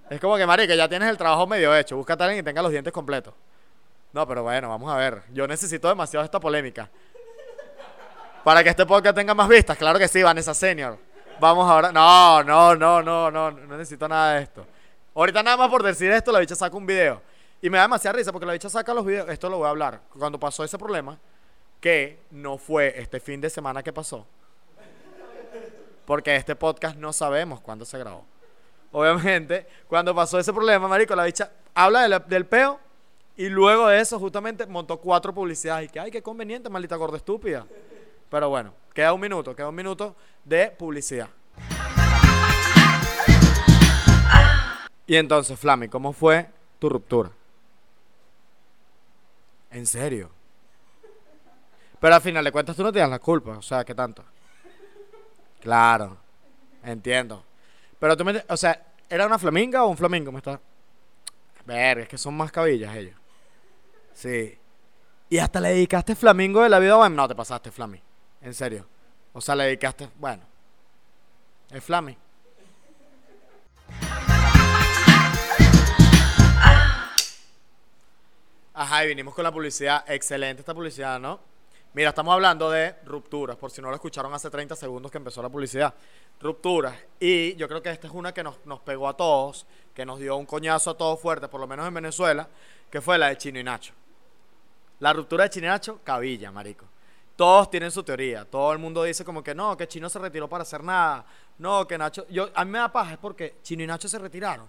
Es 0.09 0.19
como 0.19 0.37
que, 0.37 0.45
marica, 0.45 0.73
ya 0.75 0.87
tienes 0.87 1.09
el 1.09 1.17
trabajo 1.17 1.45
medio 1.47 1.75
hecho. 1.75 1.95
Búscate 1.95 2.23
a 2.23 2.25
alguien 2.27 2.43
que 2.43 2.49
tenga 2.49 2.61
los 2.61 2.71
dientes 2.71 2.91
completos. 2.93 3.33
No, 4.11 4.27
pero 4.27 4.43
bueno, 4.43 4.69
vamos 4.69 4.91
a 4.91 4.97
ver. 4.97 5.21
Yo 5.31 5.47
necesito 5.47 5.87
demasiado 5.87 6.25
esta 6.25 6.39
polémica. 6.39 6.89
Para 8.43 8.63
que 8.63 8.69
este 8.69 8.85
podcast 8.85 9.15
tenga 9.15 9.35
más 9.35 9.47
vistas. 9.47 9.77
Claro 9.77 9.99
que 9.99 10.07
sí, 10.07 10.23
Vanessa 10.23 10.53
Senior. 10.53 10.97
Vamos 11.39 11.69
ahora. 11.69 11.91
No, 11.91 12.43
no, 12.43 12.75
no, 12.75 13.01
no, 13.01 13.29
no. 13.29 13.51
No 13.51 13.77
necesito 13.77 14.07
nada 14.07 14.35
de 14.35 14.43
esto. 14.43 14.65
Ahorita 15.13 15.43
nada 15.43 15.57
más 15.57 15.69
por 15.69 15.83
decir 15.83 16.11
esto, 16.11 16.31
la 16.31 16.39
bicha 16.39 16.55
saca 16.55 16.75
un 16.75 16.85
video. 16.85 17.21
Y 17.61 17.69
me 17.69 17.77
da 17.77 17.83
demasiada 17.83 18.17
risa 18.17 18.31
porque 18.31 18.45
la 18.45 18.53
bicha 18.53 18.69
saca 18.69 18.93
los 18.93 19.05
videos. 19.05 19.29
Esto 19.29 19.49
lo 19.49 19.57
voy 19.57 19.67
a 19.67 19.69
hablar. 19.69 20.01
Cuando 20.17 20.39
pasó 20.39 20.63
ese 20.63 20.77
problema, 20.77 21.17
que 21.79 22.19
no 22.31 22.57
fue 22.57 22.99
este 22.99 23.19
fin 23.19 23.39
de 23.41 23.49
semana 23.49 23.83
que 23.83 23.93
pasó. 23.93 24.25
Porque 26.09 26.35
este 26.35 26.55
podcast 26.55 26.97
no 26.97 27.13
sabemos 27.13 27.61
cuándo 27.61 27.85
se 27.85 27.95
grabó. 27.99 28.25
Obviamente, 28.91 29.67
cuando 29.87 30.15
pasó 30.15 30.39
ese 30.39 30.51
problema, 30.51 30.87
marico, 30.87 31.15
la 31.15 31.23
bicha 31.23 31.51
habla 31.75 32.19
del, 32.21 32.47
peo 32.47 32.79
y 33.37 33.47
luego 33.47 33.87
de 33.89 33.99
eso 33.99 34.17
justamente 34.17 34.65
montó 34.65 34.97
cuatro 34.97 35.31
publicidades. 35.31 35.87
Y 35.87 35.91
que, 35.91 35.99
ay, 35.99 36.09
qué 36.09 36.23
conveniente, 36.23 36.67
maldita 36.67 36.95
gorda 36.95 37.17
estúpida. 37.17 37.63
Pero 38.27 38.49
bueno, 38.49 38.73
queda 38.91 39.13
un 39.13 39.21
minuto, 39.21 39.55
queda 39.55 39.69
un 39.69 39.75
minuto 39.75 40.15
de 40.43 40.71
publicidad. 40.71 41.29
Y 45.05 45.15
entonces, 45.15 45.59
Flami, 45.59 45.89
¿cómo 45.89 46.11
fue 46.11 46.49
tu 46.79 46.89
ruptura? 46.89 47.29
¿En 49.69 49.85
serio? 49.85 50.31
Pero 51.99 52.15
al 52.15 52.21
final 52.21 52.43
de 52.43 52.51
cuentas 52.51 52.75
tú 52.75 52.81
no 52.81 52.91
tienes 52.91 53.11
la 53.11 53.19
culpa, 53.19 53.59
o 53.59 53.61
sea, 53.61 53.85
¿qué 53.85 53.93
tanto? 53.93 54.23
Claro, 55.61 56.17
entiendo. 56.83 57.43
Pero 57.99 58.15
tú 58.15 58.23
me... 58.25 58.43
O 58.47 58.57
sea, 58.57 58.85
¿era 59.09 59.25
una 59.25 59.37
flaminga 59.37 59.83
o 59.83 59.89
un 59.89 59.97
flamingo? 59.97 60.31
Me 60.31 60.37
está... 60.39 60.59
Ver, 61.65 61.99
es 61.99 62.07
que 62.07 62.17
son 62.17 62.35
más 62.35 62.51
cabillas 62.51 62.95
ellos. 62.95 63.15
Sí. 64.13 64.57
Y 65.29 65.37
hasta 65.37 65.59
le 65.59 65.69
dedicaste 65.69 66.15
flamingo 66.15 66.63
de 66.63 66.69
la 66.69 66.79
vida. 66.79 66.95
Bueno, 66.95 67.15
no 67.15 67.27
te 67.27 67.35
pasaste, 67.35 67.71
Flami. 67.71 68.01
En 68.41 68.53
serio. 68.53 68.87
O 69.33 69.41
sea, 69.41 69.55
le 69.55 69.65
dedicaste. 69.65 70.09
Bueno. 70.17 70.43
Es 71.69 71.83
Flami. 71.83 72.17
Ajá, 78.73 79.03
y 79.03 79.07
vinimos 79.09 79.35
con 79.35 79.43
la 79.43 79.51
publicidad. 79.51 80.03
Excelente 80.07 80.61
esta 80.61 80.73
publicidad, 80.73 81.19
¿no? 81.19 81.39
Mira, 81.93 82.09
estamos 82.09 82.33
hablando 82.33 82.69
de 82.69 82.95
rupturas, 83.05 83.57
por 83.57 83.71
si 83.71 83.81
no 83.81 83.89
lo 83.89 83.95
escucharon 83.95 84.31
hace 84.31 84.51
30 84.51 84.75
segundos 84.75 85.11
que 85.11 85.17
empezó 85.17 85.41
la 85.41 85.49
publicidad. 85.49 85.91
Rupturas. 86.39 86.95
Y 87.19 87.55
yo 87.55 87.67
creo 87.67 87.81
que 87.81 87.89
esta 87.89 88.05
es 88.05 88.13
una 88.13 88.31
que 88.31 88.43
nos, 88.43 88.63
nos 88.65 88.79
pegó 88.81 89.07
a 89.07 89.17
todos, 89.17 89.65
que 89.95 90.05
nos 90.05 90.19
dio 90.19 90.35
un 90.37 90.45
coñazo 90.45 90.91
a 90.91 90.97
todos 90.97 91.19
fuerte, 91.19 91.47
por 91.47 91.59
lo 91.59 91.65
menos 91.65 91.87
en 91.87 91.93
Venezuela, 91.95 92.47
que 92.91 93.01
fue 93.01 93.17
la 93.17 93.29
de 93.29 93.37
Chino 93.37 93.59
y 93.59 93.63
Nacho. 93.63 93.93
La 94.99 95.13
ruptura 95.13 95.45
de 95.45 95.49
Chino 95.49 95.65
y 95.65 95.69
Nacho, 95.69 95.99
cabilla, 96.03 96.51
marico. 96.51 96.85
Todos 97.35 97.71
tienen 97.71 97.89
su 97.89 98.03
teoría. 98.03 98.45
Todo 98.45 98.71
el 98.71 98.77
mundo 98.77 99.01
dice 99.01 99.25
como 99.25 99.41
que 99.41 99.55
no, 99.55 99.75
que 99.75 99.87
Chino 99.87 100.09
se 100.09 100.19
retiró 100.19 100.47
para 100.47 100.61
hacer 100.61 100.83
nada. 100.83 101.25
No, 101.57 101.87
que 101.87 101.97
Nacho... 101.97 102.27
Yo, 102.29 102.49
a 102.53 102.65
mí 102.65 102.71
me 102.71 102.79
da 102.79 102.91
paja, 102.91 103.13
es 103.13 103.17
porque 103.17 103.55
Chino 103.63 103.81
y 103.81 103.87
Nacho 103.87 104.07
se 104.07 104.19
retiraron. 104.19 104.67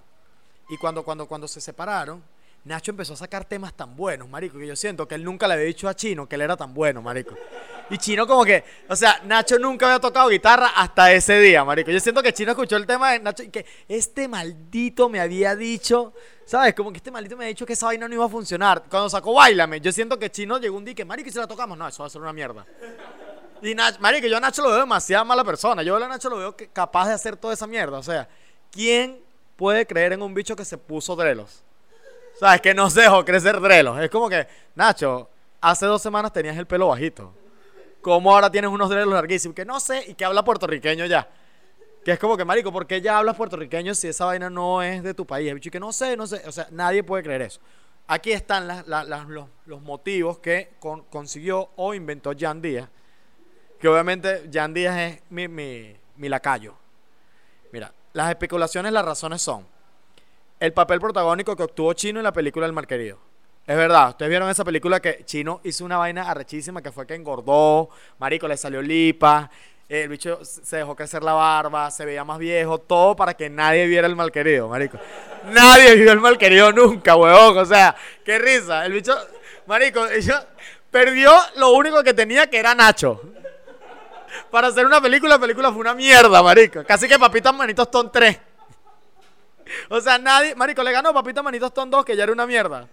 Y 0.70 0.78
cuando, 0.78 1.02
cuando, 1.02 1.26
cuando 1.26 1.46
se 1.46 1.60
separaron, 1.60 2.22
Nacho 2.64 2.90
empezó 2.90 3.14
a 3.14 3.16
sacar 3.16 3.46
temas 3.46 3.72
tan 3.72 3.96
buenos, 3.96 4.28
marico, 4.28 4.58
que 4.58 4.66
yo 4.66 4.76
siento 4.76 5.08
que 5.08 5.14
él 5.14 5.24
nunca 5.24 5.48
le 5.48 5.54
había 5.54 5.64
dicho 5.64 5.88
a 5.88 5.94
Chino 5.94 6.28
que 6.28 6.34
él 6.34 6.42
era 6.42 6.56
tan 6.56 6.74
bueno, 6.74 7.00
marico. 7.00 7.34
Y 7.88 7.96
Chino 7.96 8.26
como 8.26 8.44
que, 8.44 8.62
o 8.86 8.94
sea, 8.94 9.20
Nacho 9.24 9.58
nunca 9.58 9.86
había 9.86 9.98
tocado 9.98 10.28
guitarra 10.28 10.68
hasta 10.76 11.10
ese 11.10 11.40
día, 11.40 11.64
marico. 11.64 11.90
Yo 11.90 11.98
siento 12.00 12.22
que 12.22 12.34
Chino 12.34 12.50
escuchó 12.50 12.76
el 12.76 12.86
tema 12.86 13.12
de 13.12 13.20
Nacho 13.20 13.42
y 13.42 13.48
que 13.48 13.64
este 13.88 14.28
maldito 14.28 15.08
me 15.08 15.20
había 15.20 15.56
dicho, 15.56 16.12
¿sabes? 16.44 16.74
Como 16.74 16.92
que 16.92 16.98
este 16.98 17.10
maldito 17.10 17.34
me 17.36 17.46
ha 17.46 17.48
dicho 17.48 17.64
que 17.64 17.72
esa 17.72 17.86
vaina 17.86 18.06
no 18.06 18.14
iba 18.14 18.26
a 18.26 18.28
funcionar. 18.28 18.84
Cuando 18.90 19.08
sacó 19.08 19.32
Bailame, 19.32 19.80
yo 19.80 19.90
siento 19.90 20.18
que 20.18 20.30
Chino 20.30 20.58
llegó 20.58 20.76
un 20.76 20.84
día 20.84 20.92
y 20.92 20.94
que, 20.94 21.04
marico, 21.06 21.30
¿y 21.30 21.32
si 21.32 21.38
la 21.38 21.46
tocamos? 21.46 21.78
No, 21.78 21.88
eso 21.88 22.02
va 22.02 22.08
a 22.08 22.10
ser 22.10 22.20
una 22.20 22.34
mierda. 22.34 22.66
Y 23.62 23.74
Nacho, 23.74 23.98
marico, 24.00 24.26
yo 24.26 24.36
a 24.36 24.40
Nacho 24.40 24.62
lo 24.62 24.68
veo 24.68 24.80
demasiado 24.80 25.24
mala 25.24 25.44
persona. 25.44 25.82
Yo 25.82 25.96
a 25.96 26.08
Nacho 26.08 26.28
lo 26.28 26.36
veo 26.36 26.56
capaz 26.74 27.08
de 27.08 27.14
hacer 27.14 27.36
toda 27.36 27.54
esa 27.54 27.66
mierda. 27.66 27.98
O 27.98 28.02
sea, 28.02 28.28
¿quién 28.70 29.18
puede 29.56 29.86
creer 29.86 30.12
en 30.12 30.20
un 30.20 30.34
bicho 30.34 30.54
que 30.54 30.66
se 30.66 30.76
puso 30.76 31.16
drelos? 31.16 31.64
¿Sabes? 32.40 32.62
Que 32.62 32.72
no 32.72 32.88
se 32.88 33.02
dejó 33.02 33.22
crecer 33.22 33.60
drelos. 33.60 34.00
Es 34.00 34.08
como 34.08 34.26
que, 34.30 34.46
Nacho, 34.74 35.28
hace 35.60 35.84
dos 35.84 36.00
semanas 36.00 36.32
tenías 36.32 36.56
el 36.56 36.66
pelo 36.66 36.88
bajito. 36.88 37.34
¿Cómo 38.00 38.32
ahora 38.32 38.50
tienes 38.50 38.70
unos 38.70 38.88
drelos 38.88 39.12
larguísimos? 39.12 39.54
Que 39.54 39.66
no 39.66 39.78
sé, 39.78 40.04
y 40.08 40.14
que 40.14 40.24
habla 40.24 40.42
puertorriqueño 40.42 41.04
ya. 41.04 41.28
Que 42.02 42.12
es 42.12 42.18
como 42.18 42.38
que, 42.38 42.46
marico, 42.46 42.72
¿por 42.72 42.86
qué 42.86 43.02
ya 43.02 43.18
hablas 43.18 43.36
puertorriqueño 43.36 43.94
si 43.94 44.08
esa 44.08 44.24
vaina 44.24 44.48
no 44.48 44.82
es 44.82 45.02
de 45.02 45.12
tu 45.12 45.26
país? 45.26 45.54
Y 45.60 45.68
que 45.70 45.78
no 45.78 45.92
sé, 45.92 46.16
no 46.16 46.26
sé. 46.26 46.40
O 46.48 46.52
sea, 46.52 46.66
nadie 46.70 47.04
puede 47.04 47.22
creer 47.22 47.42
eso. 47.42 47.60
Aquí 48.06 48.32
están 48.32 48.66
las- 48.66 48.86
los, 49.66 49.82
motivos 49.82 50.38
que 50.38 50.70
con- 50.80 51.02
consiguió 51.04 51.68
o 51.76 51.92
inventó 51.92 52.32
Jan 52.38 52.62
Díaz. 52.62 52.88
Que 53.78 53.86
obviamente 53.86 54.48
Jan 54.50 54.72
Díaz 54.72 54.98
es 54.98 55.22
mi, 55.28 55.46
mi, 55.46 55.94
mi 56.16 56.30
lacayo. 56.30 56.74
Mira, 57.70 57.92
las 58.14 58.30
especulaciones, 58.30 58.92
las 58.94 59.04
razones 59.04 59.42
son 59.42 59.66
el 60.60 60.72
papel 60.74 61.00
protagónico 61.00 61.56
que 61.56 61.62
obtuvo 61.62 61.94
Chino 61.94 62.20
en 62.20 62.24
la 62.24 62.32
película 62.32 62.66
El 62.66 62.72
Malquerido. 62.72 63.18
Es 63.66 63.76
verdad, 63.76 64.10
ustedes 64.10 64.28
vieron 64.28 64.48
esa 64.50 64.64
película 64.64 65.00
que 65.00 65.24
Chino 65.24 65.60
hizo 65.64 65.84
una 65.84 65.96
vaina 65.96 66.30
arrechísima 66.30 66.82
que 66.82 66.92
fue 66.92 67.06
que 67.06 67.14
engordó, 67.14 67.88
marico, 68.18 68.46
le 68.46 68.56
salió 68.56 68.82
lipa, 68.82 69.50
el 69.88 70.08
bicho 70.08 70.40
se 70.44 70.76
dejó 70.76 70.94
crecer 70.94 71.22
la 71.22 71.32
barba, 71.32 71.90
se 71.90 72.04
veía 72.04 72.24
más 72.24 72.38
viejo, 72.38 72.78
todo 72.78 73.16
para 73.16 73.34
que 73.34 73.48
nadie 73.48 73.86
viera 73.86 74.06
el 74.06 74.16
malquerido, 74.16 74.68
marico. 74.68 74.98
Nadie 75.50 75.94
vio 75.96 76.12
el 76.12 76.20
malquerido 76.20 76.72
nunca, 76.72 77.16
huevón, 77.16 77.58
o 77.58 77.64
sea, 77.64 77.96
qué 78.24 78.38
risa. 78.38 78.84
El 78.84 78.92
bicho, 78.92 79.16
marico, 79.66 80.04
perdió 80.90 81.32
lo 81.56 81.70
único 81.70 82.02
que 82.02 82.12
tenía 82.12 82.48
que 82.48 82.58
era 82.58 82.74
Nacho. 82.74 83.20
Para 84.50 84.68
hacer 84.68 84.84
una 84.84 85.00
película, 85.00 85.34
la 85.34 85.40
película 85.40 85.70
fue 85.70 85.80
una 85.80 85.94
mierda, 85.94 86.42
marico. 86.42 86.84
Casi 86.84 87.08
que 87.08 87.18
Papitas 87.18 87.54
Manitos 87.54 87.90
Ton 87.90 88.10
3. 88.12 88.49
O 89.92 90.00
sea, 90.00 90.18
nadie, 90.18 90.54
marico, 90.54 90.84
le 90.84 90.92
ganó 90.92 91.12
Papita 91.12 91.42
Manitos 91.42 91.74
Ton 91.74 91.90
2, 91.90 92.04
que 92.04 92.14
ya 92.14 92.22
era 92.22 92.32
una 92.32 92.46
mierda. 92.46 92.88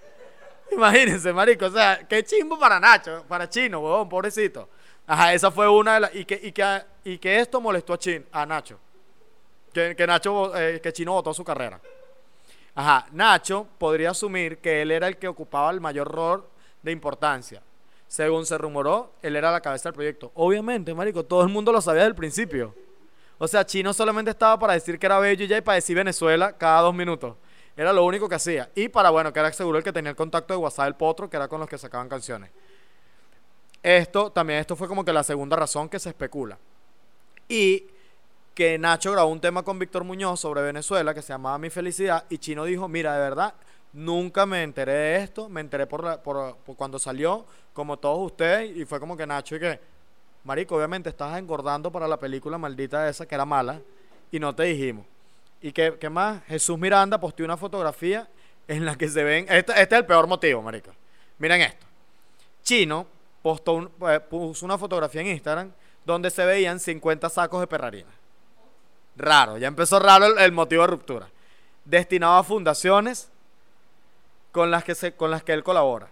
Imagínense, 0.72 1.32
marico, 1.32 1.68
o 1.68 1.70
sea, 1.70 2.08
qué 2.08 2.24
chimbo 2.24 2.58
para 2.58 2.80
Nacho, 2.80 3.24
para 3.28 3.48
Chino, 3.48 3.80
huevón, 3.80 4.10
pobrecito. 4.10 4.68
Ajá, 5.06 5.32
esa 5.32 5.52
fue 5.52 5.70
una 5.70 5.94
de 5.94 6.00
las, 6.00 6.16
y 6.16 6.26
que, 6.26 6.40
y 6.42 6.52
que, 6.52 6.82
y 7.04 7.20
que 7.20 7.40
esto 7.40 7.62
molestó 7.62 7.94
a, 7.94 8.00
Chin, 8.00 8.26
a 8.32 8.48
Nacho. 8.48 8.80
Que, 9.72 9.96
que 9.96 10.08
Nacho, 10.08 10.58
eh, 10.58 10.82
que 10.82 10.92
Chino 10.92 11.14
votó 11.14 11.36
su 11.36 11.44
carrera. 11.44 11.80
Ajá, 12.74 13.06
Nacho 13.12 13.68
podría 13.78 14.10
asumir 14.10 14.58
que 14.58 14.82
él 14.82 14.90
era 14.90 15.08
el 15.08 15.18
que 15.18 15.28
ocupaba 15.28 15.70
el 15.70 15.80
mayor 15.80 16.12
rol 16.12 16.48
de 16.82 16.92
importancia. 16.92 17.62
Según 18.08 18.44
se 18.48 18.58
rumoró, 18.58 19.14
él 19.22 19.36
era 19.36 19.52
la 19.52 19.62
cabeza 19.62 19.90
del 19.90 19.94
proyecto. 19.94 20.32
Obviamente, 20.34 20.96
marico, 20.96 21.24
todo 21.24 21.44
el 21.44 21.50
mundo 21.50 21.72
lo 21.72 21.80
sabía 21.80 22.02
desde 22.02 22.10
el 22.10 22.16
principio. 22.16 22.74
O 23.38 23.48
sea, 23.48 23.66
Chino 23.66 23.94
solamente 23.94 24.32
estaba 24.32 24.58
para 24.58 24.74
decir 24.74 24.98
que 24.98 25.06
era 25.06 25.20
bello 25.20 25.46
y 25.46 25.48
ya 25.48 25.58
y 25.58 25.62
para 25.62 25.76
decir 25.76 25.96
Venezuela 25.96 26.54
cada 26.54 26.82
dos 26.82 26.94
minutos. 26.94 27.36
Era 27.76 27.94
lo 27.94 28.04
único 28.06 28.28
que 28.28 28.36
hacía. 28.36 28.70
Y 28.74 28.90
para, 28.90 29.12
bueno, 29.12 29.32
que 29.32 29.40
era 29.40 29.54
seguro 29.54 29.78
el 29.78 29.84
que 29.84 29.94
tenía 29.94 30.10
el 30.10 30.16
contacto 30.16 30.54
de 30.54 30.58
WhatsApp 30.58 30.86
del 30.86 30.96
Potro, 30.96 31.30
que 31.30 31.38
era 31.38 31.48
con 31.48 31.60
los 31.60 31.70
que 31.70 31.78
sacaban 31.78 32.10
canciones. 32.10 32.50
Esto, 33.84 34.32
también 34.32 34.60
esto 34.60 34.76
fue 34.76 34.88
como 34.88 35.06
que 35.06 35.14
la 35.14 35.24
segunda 35.24 35.56
razón 35.56 35.88
que 35.88 36.00
se 36.00 36.10
especula. 36.10 36.58
Y 37.48 37.86
que 38.56 38.80
Nacho 38.80 39.12
grabó 39.12 39.30
un 39.30 39.40
tema 39.40 39.62
con 39.62 39.78
Víctor 39.78 40.04
Muñoz 40.04 40.40
sobre 40.40 40.64
Venezuela 40.64 41.14
que 41.14 41.22
se 41.22 41.32
llamaba 41.32 41.60
Mi 41.60 41.70
Felicidad 41.70 42.26
y 42.28 42.40
Chino 42.40 42.66
dijo, 42.66 42.88
mira, 42.88 43.14
de 43.14 43.20
verdad, 43.20 43.54
nunca 43.94 44.48
me 44.48 44.64
enteré 44.64 44.94
de 44.94 45.18
esto, 45.18 45.48
me 45.48 45.62
enteré 45.62 45.86
por, 45.86 46.58
cuando 46.76 46.98
salió, 46.98 47.46
como 47.74 47.98
todos 47.98 48.26
ustedes, 48.26 48.76
y 48.76 48.86
fue 48.86 49.00
como 49.00 49.16
que 49.16 49.28
Nacho 49.28 49.58
y 49.58 49.60
que, 49.60 49.80
Marico, 50.48 50.78
obviamente 50.78 51.10
estabas 51.10 51.38
engordando 51.40 51.92
para 51.92 52.08
la 52.08 52.16
película 52.16 52.58
maldita 52.58 53.10
esa 53.10 53.26
que 53.26 53.36
era 53.36 53.44
mala 53.44 53.82
y 54.32 54.40
no 54.40 54.56
te 54.56 54.64
dijimos. 54.64 55.06
¿Y 55.62 55.74
qué, 55.74 56.10
más? 56.10 56.42
Jesús 56.46 56.80
Miranda 56.80 57.20
posteó 57.20 57.46
una 57.46 57.58
fotografía 57.58 58.30
en 58.66 58.86
la 58.86 58.96
que 58.96 59.10
se 59.10 59.26
ven. 59.26 59.46
Este, 59.50 59.74
este 59.74 59.96
es 59.96 60.00
el 60.00 60.06
peor 60.06 60.26
motivo, 60.26 60.62
Marico. 60.62 60.92
Miren 61.40 61.60
esto. 61.60 61.86
Chino 62.64 63.06
postó 63.42 63.92
eh, 64.10 64.22
puso 64.22 64.66
una 64.66 64.78
fotografía 64.78 65.20
en 65.20 65.28
Instagram 65.28 65.70
donde 66.06 66.32
se 66.32 66.46
veían 66.46 66.80
50 66.80 67.30
sacos 67.30 67.60
de 67.60 67.68
perrarina. 67.68 68.10
Raro, 69.18 69.58
ya 69.58 69.68
empezó 69.68 70.00
raro 70.00 70.28
el, 70.28 70.40
el 70.40 70.54
motivo 70.54 70.84
de 70.84 70.88
ruptura. 70.88 71.30
Destinado 71.84 72.38
a 72.38 72.44
fundaciones 72.46 73.30
con 74.54 74.72
las, 74.72 74.86
que 74.86 74.96
se, 74.96 75.12
con 75.12 75.30
las 75.30 75.44
que 75.44 75.52
él 75.52 75.66
colabora. 75.66 76.08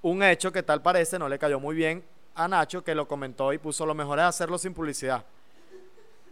Un 0.00 0.22
hecho 0.22 0.52
que 0.52 0.62
tal 0.62 0.80
parece 0.80 1.18
no 1.18 1.28
le 1.28 1.40
cayó 1.40 1.58
muy 1.58 1.74
bien 1.74 2.04
a 2.34 2.48
Nacho, 2.48 2.82
que 2.82 2.94
lo 2.94 3.06
comentó 3.06 3.52
y 3.52 3.58
puso 3.58 3.86
lo 3.86 3.94
mejor 3.94 4.18
es 4.18 4.24
hacerlo 4.24 4.58
sin 4.58 4.74
publicidad. 4.74 5.24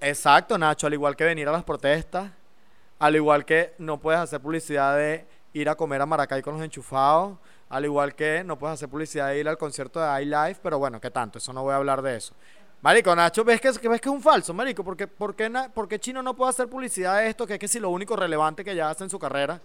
Exacto, 0.00 0.58
Nacho, 0.58 0.86
al 0.86 0.94
igual 0.94 1.14
que 1.16 1.24
venir 1.24 1.48
a 1.48 1.52
las 1.52 1.62
protestas, 1.64 2.30
al 2.98 3.16
igual 3.16 3.44
que 3.44 3.74
no 3.78 3.98
puedes 3.98 4.20
hacer 4.20 4.40
publicidad 4.40 4.96
de 4.96 5.24
ir 5.52 5.68
a 5.68 5.74
comer 5.74 6.00
a 6.02 6.06
Maracay 6.06 6.42
con 6.42 6.54
los 6.54 6.62
enchufados, 6.64 7.38
al 7.68 7.84
igual 7.84 8.14
que 8.14 8.42
no 8.44 8.58
puedes 8.58 8.74
hacer 8.74 8.88
publicidad 8.88 9.28
de 9.28 9.38
ir 9.38 9.48
al 9.48 9.56
concierto 9.58 10.00
de 10.00 10.22
iLife, 10.22 10.60
pero 10.62 10.78
bueno, 10.78 11.00
¿qué 11.00 11.10
tanto? 11.10 11.38
Eso 11.38 11.52
no 11.52 11.62
voy 11.62 11.72
a 11.72 11.76
hablar 11.76 12.02
de 12.02 12.16
eso. 12.16 12.34
Marico, 12.80 13.14
Nacho, 13.14 13.44
¿ves 13.44 13.60
que, 13.60 13.68
es- 13.68 13.78
que 13.78 13.88
ves 13.88 14.00
que 14.00 14.08
es 14.08 14.14
un 14.14 14.20
falso, 14.20 14.52
marico? 14.52 14.82
¿Por 14.82 14.96
qué, 14.96 15.06
por 15.06 15.88
qué 15.88 16.00
Chino 16.00 16.20
no 16.20 16.34
puede 16.34 16.50
hacer 16.50 16.68
publicidad 16.68 17.18
de 17.18 17.28
esto, 17.28 17.46
que 17.46 17.54
es 17.54 17.58
que 17.60 17.68
si 17.68 17.78
lo 17.78 17.90
único 17.90 18.16
relevante 18.16 18.64
que 18.64 18.74
ya 18.74 18.90
hace 18.90 19.04
en 19.04 19.10
su 19.10 19.20
carrera? 19.20 19.60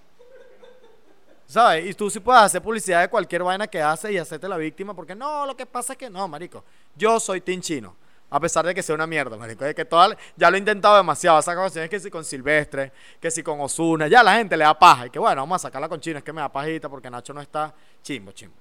¿Sabes? 1.47 1.85
Y 1.85 1.93
tú 1.93 2.09
sí 2.09 2.19
puedes 2.19 2.41
hacer 2.41 2.61
publicidad 2.61 3.01
de 3.01 3.07
cualquier 3.07 3.41
vaina 3.41 3.67
que 3.67 3.81
hace 3.81 4.11
y 4.11 4.17
hacerte 4.17 4.49
la 4.49 4.57
víctima, 4.57 4.93
porque 4.93 5.15
no, 5.15 5.45
lo 5.45 5.55
que 5.55 5.65
pasa 5.65 5.93
es 5.93 5.99
que 5.99 6.09
no, 6.09 6.27
marico. 6.27 6.63
Yo 6.93 7.21
soy 7.21 7.39
Team 7.39 7.61
Chino, 7.61 7.95
a 8.29 8.37
pesar 8.37 8.65
de 8.65 8.75
que 8.75 8.83
sea 8.83 8.93
una 8.93 9.07
mierda, 9.07 9.37
marico. 9.37 9.63
De 9.63 9.73
que 9.73 9.85
toda, 9.85 10.17
ya 10.35 10.49
lo 10.51 10.57
he 10.57 10.59
intentado 10.59 10.97
demasiado. 10.97 11.41
Saca 11.41 11.61
canciones 11.61 11.89
que 11.89 12.01
si 12.01 12.11
con 12.11 12.25
Silvestre, 12.25 12.91
que 13.21 13.31
si 13.31 13.43
con 13.43 13.61
Osuna, 13.61 14.09
ya 14.09 14.21
la 14.23 14.35
gente 14.35 14.57
le 14.57 14.65
da 14.65 14.77
paja. 14.77 15.07
Y 15.07 15.09
que 15.09 15.19
bueno, 15.19 15.41
vamos 15.41 15.55
a 15.55 15.67
sacarla 15.67 15.87
con 15.87 16.01
Chino, 16.01 16.17
es 16.17 16.23
que 16.23 16.33
me 16.33 16.41
da 16.41 16.49
pajita 16.49 16.89
porque 16.89 17.09
Nacho 17.09 17.33
no 17.33 17.39
está 17.39 17.73
chimbo, 18.03 18.33
chimbo. 18.33 18.55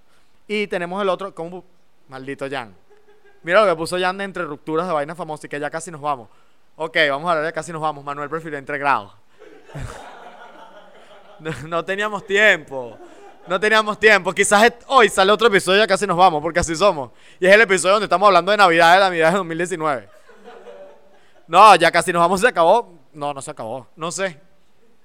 Y 0.47 0.69
tenemos 0.69 1.02
el 1.02 1.09
otro, 1.09 1.35
como 1.35 1.64
maldito 2.09 2.49
Jan. 2.49 2.73
Mira 3.43 3.64
lo 3.64 3.66
que 3.73 3.76
puso 3.76 3.99
Jan 3.99 4.16
de 4.16 4.25
entre 4.25 4.45
rupturas 4.45 4.87
de 4.87 4.93
vainas 4.93 5.16
famosas 5.16 5.47
y 5.47 5.49
que 5.49 5.59
ya 5.59 5.71
casi 5.71 5.90
nos 5.90 6.00
vamos. 6.00 6.28
Ok, 6.76 6.97
vamos 7.11 7.26
a 7.26 7.33
hablar 7.33 7.47
de 7.47 7.52
casi 7.52 7.73
nos 7.73 7.83
vamos. 7.83 8.05
Manuel 8.05 8.31
prefirió 8.31 8.59
entre 8.59 8.78
grados. 8.78 9.12
No, 11.66 11.85
teníamos 11.85 12.26
tiempo. 12.26 12.99
No 13.47 13.61
teníamos 13.61 13.99
tiempo. 13.99 14.33
Quizás 14.33 14.73
hoy 14.88 15.09
sale 15.09 15.31
otro 15.31 15.49
episodio 15.49 15.78
y 15.78 15.81
ya 15.83 15.87
casi 15.87 16.07
nos 16.07 16.16
vamos, 16.16 16.43
porque 16.43 16.61
así 16.61 16.75
somos. 16.75 17.11
Y 17.38 17.47
es 17.47 17.55
el 17.55 17.61
episodio 17.61 17.93
donde 17.95 18.07
estamos 18.07 18.26
hablando 18.26 18.50
de 18.50 18.57
Navidad, 18.57 18.95
de 18.95 19.00
la 19.00 19.07
Navidad 19.07 19.31
de 19.31 19.37
2019. 19.38 20.09
No, 21.47 21.76
ya 21.76 21.90
casi 21.93 22.12
nos 22.12 22.21
vamos, 22.21 22.40
se 22.40 22.49
acabó. 22.49 22.93
No, 23.12 23.33
no 23.33 23.40
se 23.40 23.50
acabó. 23.50 23.87
No 23.95 24.11
sé. 24.11 24.40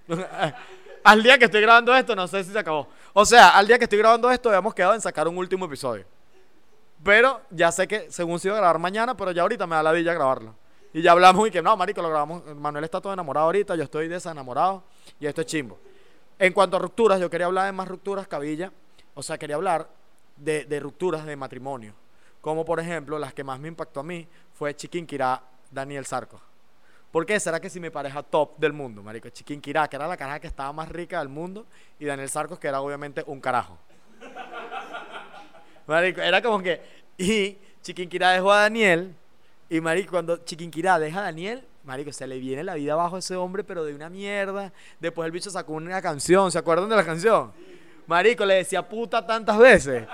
al 1.04 1.24
día 1.24 1.38
que 1.38 1.46
estoy 1.46 1.62
grabando 1.62 1.96
esto, 1.96 2.16
no 2.16 2.28
sé 2.28 2.44
si 2.44 2.52
se 2.52 2.60
acabó. 2.60 2.88
O 3.14 3.26
sea, 3.26 3.50
al 3.50 3.68
día 3.68 3.78
que 3.78 3.84
estoy 3.84 4.00
grabando 4.00 4.30
esto, 4.32 4.50
habíamos 4.50 4.74
quedado 4.74 4.96
en 4.96 5.02
sacar 5.02 5.28
un 5.28 5.38
último 5.38 5.66
episodio. 5.66 6.06
Pero 7.04 7.42
ya 7.50 7.72
sé 7.72 7.88
que 7.88 8.12
según 8.12 8.40
se 8.40 8.48
iba 8.48 8.58
a 8.58 8.60
grabar 8.60 8.80
mañana, 8.80 9.16
pero 9.16 9.32
ya 9.32 9.42
ahorita 9.44 9.66
me 9.68 9.76
da 9.76 9.84
la 9.84 9.92
villa 9.92 10.14
grabarlo. 10.14 10.56
Y 10.94 11.02
ya 11.02 11.12
hablamos 11.14 11.48
y 11.48 11.52
que 11.52 11.62
no, 11.62 11.76
marico, 11.78 12.02
lo 12.02 12.10
grabamos. 12.10 12.44
Manuel 12.56 12.84
está 12.84 13.00
todo 13.00 13.14
enamorado 13.14 13.46
ahorita, 13.46 13.76
yo 13.76 13.84
estoy 13.84 14.08
desenamorado 14.08 14.84
y 15.20 15.26
esto 15.26 15.42
es 15.42 15.48
chimbo. 15.48 15.80
En 16.42 16.54
cuanto 16.54 16.78
a 16.78 16.80
rupturas, 16.80 17.20
yo 17.20 17.30
quería 17.30 17.46
hablar 17.46 17.68
de 17.68 17.72
más 17.72 17.88
rupturas 17.88 18.28
cabilla. 18.28 18.72
O 19.14 19.22
sea, 19.22 19.38
quería 19.38 19.58
hablar 19.58 19.88
de, 20.38 20.80
rupturas 20.80 21.24
de 21.24 21.36
matrimonio. 21.36 21.94
Como 22.42 22.66
por 22.66 22.80
ejemplo, 22.80 23.20
las 23.20 23.32
que 23.32 23.44
más 23.44 23.60
me 23.60 23.68
impactó 23.68 24.00
a 24.00 24.04
mí 24.04 24.28
fue 24.56 24.76
Chiquinquirá, 24.76 25.40
Daniel 25.70 26.04
Sarco. 26.04 26.42
¿Por 27.12 27.28
qué? 27.28 27.40
¿Será 27.40 27.60
que 27.60 27.70
si 27.70 27.80
mi 27.80 27.92
pareja 27.92 28.24
top 28.24 28.58
del 28.58 28.74
mundo, 28.74 29.04
marico? 29.04 29.30
Chiquinquirá, 29.30 29.88
que 29.88 29.98
era 29.98 30.08
la 30.08 30.18
caraja 30.18 30.40
que 30.40 30.48
estaba 30.48 30.74
más 30.74 30.90
rica 30.90 31.20
del 31.20 31.30
mundo, 31.30 31.68
y 32.00 32.06
Daniel 32.06 32.28
Sarcos, 32.28 32.58
que 32.58 32.68
era 32.70 32.82
obviamente 32.82 33.24
un 33.28 33.40
carajo. 33.40 33.78
Marico, 35.86 36.22
era 36.22 36.42
como 36.42 36.60
que. 36.64 36.82
Y 37.20 37.60
Chiquinquirá 37.84 38.32
dejó 38.32 38.52
a 38.52 38.62
Daniel. 38.62 39.16
Y 39.70 39.80
Marico, 39.80 40.10
cuando 40.10 40.38
Chiquinquirá 40.38 40.98
deja 40.98 41.20
a 41.20 41.24
Daniel, 41.24 41.68
Marico, 41.84 42.14
se 42.14 42.28
le 42.28 42.38
viene 42.38 42.64
la 42.64 42.76
vida 42.76 42.94
abajo 42.94 43.16
a 43.16 43.20
ese 43.20 43.36
hombre, 43.36 43.64
pero 43.64 43.84
de 43.84 43.96
una 43.96 44.10
mierda. 44.10 44.72
Después 45.00 45.26
el 45.26 45.32
bicho 45.32 45.50
sacó 45.50 45.74
una 45.74 46.02
canción. 46.02 46.52
¿Se 46.52 46.58
acuerdan 46.60 46.88
de 46.90 46.96
la 46.96 47.06
canción? 47.06 47.52
Marico, 48.08 48.46
le 48.46 48.56
decía 48.56 48.88
puta 48.88 49.26
tantas 49.26 49.58
veces. 49.58 50.08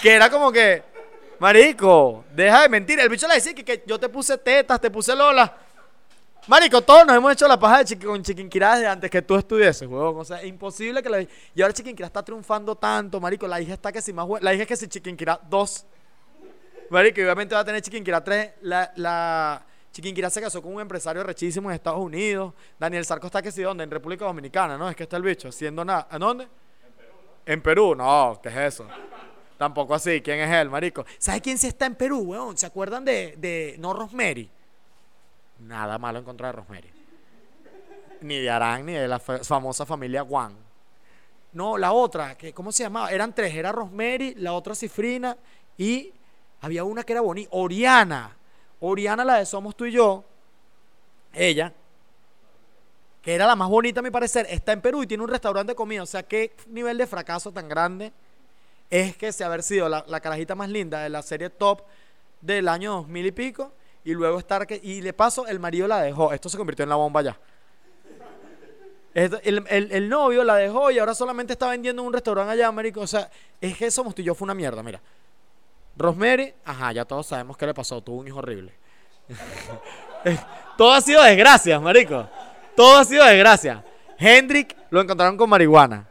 Que 0.00 0.14
era 0.14 0.28
como 0.30 0.52
que. 0.52 0.82
Marico, 1.38 2.24
deja 2.34 2.62
de 2.62 2.68
mentir. 2.68 3.00
El 3.00 3.08
bicho 3.08 3.26
le 3.26 3.34
decía 3.34 3.54
que, 3.54 3.64
que 3.64 3.82
yo 3.86 3.98
te 3.98 4.08
puse 4.08 4.38
tetas, 4.38 4.80
te 4.80 4.90
puse 4.90 5.16
Lola. 5.16 5.56
Marico, 6.48 6.82
todos 6.82 7.06
nos 7.06 7.16
hemos 7.16 7.32
hecho 7.32 7.46
la 7.46 7.58
paja 7.58 7.78
de 7.78 7.84
chiqui, 7.84 8.04
con 8.04 8.20
Chiquinquirá 8.20 8.74
desde 8.74 8.88
antes 8.88 9.08
que 9.08 9.22
tú 9.22 9.36
estuvieses, 9.36 9.86
huevón. 9.88 10.16
O 10.18 10.24
sea, 10.24 10.42
es 10.42 10.46
imposible 10.46 11.00
que 11.00 11.08
la... 11.08 11.22
Y 11.22 11.62
ahora 11.62 11.72
Chiquinquirá 11.72 12.08
está 12.08 12.22
triunfando 12.22 12.74
tanto, 12.74 13.20
marico. 13.20 13.46
La 13.46 13.60
hija 13.60 13.74
está 13.74 13.92
que 13.92 14.02
si 14.02 14.12
más... 14.12 14.26
La 14.40 14.52
hija 14.52 14.62
es 14.62 14.68
que 14.68 14.76
si 14.76 14.88
Chiquinquirá 14.88 15.40
2. 15.48 15.86
Marico, 16.90 17.20
obviamente 17.20 17.54
va 17.54 17.60
a 17.60 17.64
tener 17.64 17.80
Chiquinquirá 17.80 18.24
3. 18.24 18.54
La, 18.62 18.92
la... 18.96 19.64
Chiquinquirá 19.92 20.30
se 20.30 20.40
casó 20.40 20.62
con 20.62 20.74
un 20.74 20.80
empresario 20.80 21.22
rechísimo 21.22 21.70
en 21.70 21.74
Estados 21.74 22.00
Unidos. 22.00 22.54
Daniel 22.78 23.04
Sarco 23.04 23.26
está 23.26 23.42
que 23.42 23.52
si 23.52 23.62
dónde, 23.62 23.84
en 23.84 23.90
República 23.90 24.24
Dominicana, 24.24 24.78
¿no? 24.78 24.88
Es 24.88 24.96
que 24.96 25.02
está 25.02 25.16
el 25.18 25.22
bicho 25.22 25.48
haciendo 25.48 25.84
nada. 25.84 26.08
¿En 26.10 26.18
dónde? 26.18 26.48
En 27.44 27.60
Perú. 27.62 27.94
No, 27.94 28.40
¿qué 28.42 28.48
es 28.48 28.56
eso? 28.56 28.86
Tampoco 29.58 29.94
así. 29.94 30.20
¿Quién 30.22 30.40
es 30.40 30.50
él, 30.50 30.70
marico? 30.70 31.04
¿Sabes 31.18 31.42
quién 31.42 31.58
sí 31.58 31.66
está 31.66 31.86
en 31.86 31.94
Perú, 31.94 32.20
weón? 32.20 32.56
¿Se 32.56 32.64
acuerdan 32.66 33.04
de, 33.04 33.34
de 33.36 33.76
No 33.78 33.92
Rosemary? 33.92 34.48
Nada 35.60 35.98
malo 35.98 36.18
en 36.18 36.24
contra 36.24 36.48
de 36.48 36.52
Rosemary. 36.52 36.90
Ni 38.22 38.38
de 38.38 38.50
Arán, 38.50 38.86
ni 38.86 38.92
de 38.94 39.06
la 39.06 39.18
fa- 39.18 39.40
famosa 39.44 39.84
familia 39.84 40.24
Juan. 40.24 40.56
No, 41.52 41.76
la 41.76 41.92
otra, 41.92 42.36
que, 42.38 42.54
¿cómo 42.54 42.72
se 42.72 42.82
llamaba? 42.84 43.10
Eran 43.10 43.34
tres, 43.34 43.54
era 43.54 43.72
Rosemary, 43.72 44.34
la 44.36 44.54
otra 44.54 44.74
Cifrina 44.74 45.36
y 45.76 46.12
había 46.62 46.82
una 46.84 47.04
que 47.04 47.12
era 47.12 47.20
bonita, 47.20 47.50
Oriana. 47.52 48.36
Oriana, 48.84 49.24
la 49.24 49.38
de 49.38 49.46
Somos 49.46 49.76
tú 49.76 49.84
y 49.84 49.92
yo, 49.92 50.24
ella, 51.32 51.72
que 53.22 53.34
era 53.34 53.46
la 53.46 53.54
más 53.54 53.68
bonita 53.68 54.00
a 54.00 54.02
mi 54.02 54.10
parecer, 54.10 54.46
está 54.50 54.72
en 54.72 54.80
Perú 54.80 55.04
y 55.04 55.06
tiene 55.06 55.22
un 55.22 55.30
restaurante 55.30 55.72
de 55.72 55.76
comida. 55.76 56.02
O 56.02 56.06
sea, 56.06 56.24
qué 56.24 56.52
nivel 56.66 56.98
de 56.98 57.06
fracaso 57.06 57.52
tan 57.52 57.68
grande 57.68 58.12
es 58.90 59.16
que 59.16 59.32
se 59.32 59.44
haber 59.44 59.62
sido 59.62 59.88
la, 59.88 60.20
carajita 60.20 60.56
más 60.56 60.68
linda 60.68 61.00
de 61.00 61.08
la 61.08 61.22
serie 61.22 61.48
top 61.48 61.82
del 62.40 62.68
año 62.68 62.94
2000 62.94 63.26
y 63.26 63.30
pico 63.30 63.72
y 64.04 64.12
luego 64.14 64.40
estar 64.40 64.66
que 64.66 64.80
y 64.82 65.00
de 65.00 65.12
paso 65.12 65.46
el 65.46 65.60
marido 65.60 65.86
la 65.86 66.02
dejó. 66.02 66.32
Esto 66.32 66.48
se 66.48 66.58
convirtió 66.58 66.82
en 66.82 66.88
la 66.88 66.96
bomba 66.96 67.22
ya. 67.22 67.38
El 69.14 70.08
novio 70.08 70.42
la 70.42 70.56
dejó 70.56 70.90
y 70.90 70.98
ahora 70.98 71.14
solamente 71.14 71.52
está 71.52 71.68
vendiendo 71.68 72.02
en 72.02 72.08
un 72.08 72.14
restaurante 72.14 72.52
allá 72.52 72.72
marico 72.72 73.02
o 73.02 73.06
sea 73.06 73.30
es 73.60 73.76
que 73.76 73.90
somos 73.90 74.14
tú 74.14 74.22
y 74.22 74.24
yo 74.24 74.34
fue 74.34 74.46
una 74.46 74.54
mierda 74.54 74.82
mira 74.82 75.02
Rosemary 75.96 76.54
ajá 76.64 76.92
ya 76.92 77.04
todos 77.04 77.26
sabemos 77.26 77.56
qué 77.56 77.66
le 77.66 77.74
pasó 77.74 78.00
tuvo 78.00 78.20
un 78.20 78.28
hijo 78.28 78.38
horrible 78.38 78.72
todo 80.76 80.92
ha 80.92 81.00
sido 81.00 81.22
desgracia 81.22 81.78
marico 81.80 82.28
todo 82.74 82.98
ha 82.98 83.04
sido 83.04 83.24
desgracia 83.24 83.84
Hendrik 84.18 84.76
lo 84.90 85.00
encontraron 85.00 85.36
con 85.36 85.48
marihuana 85.48 86.06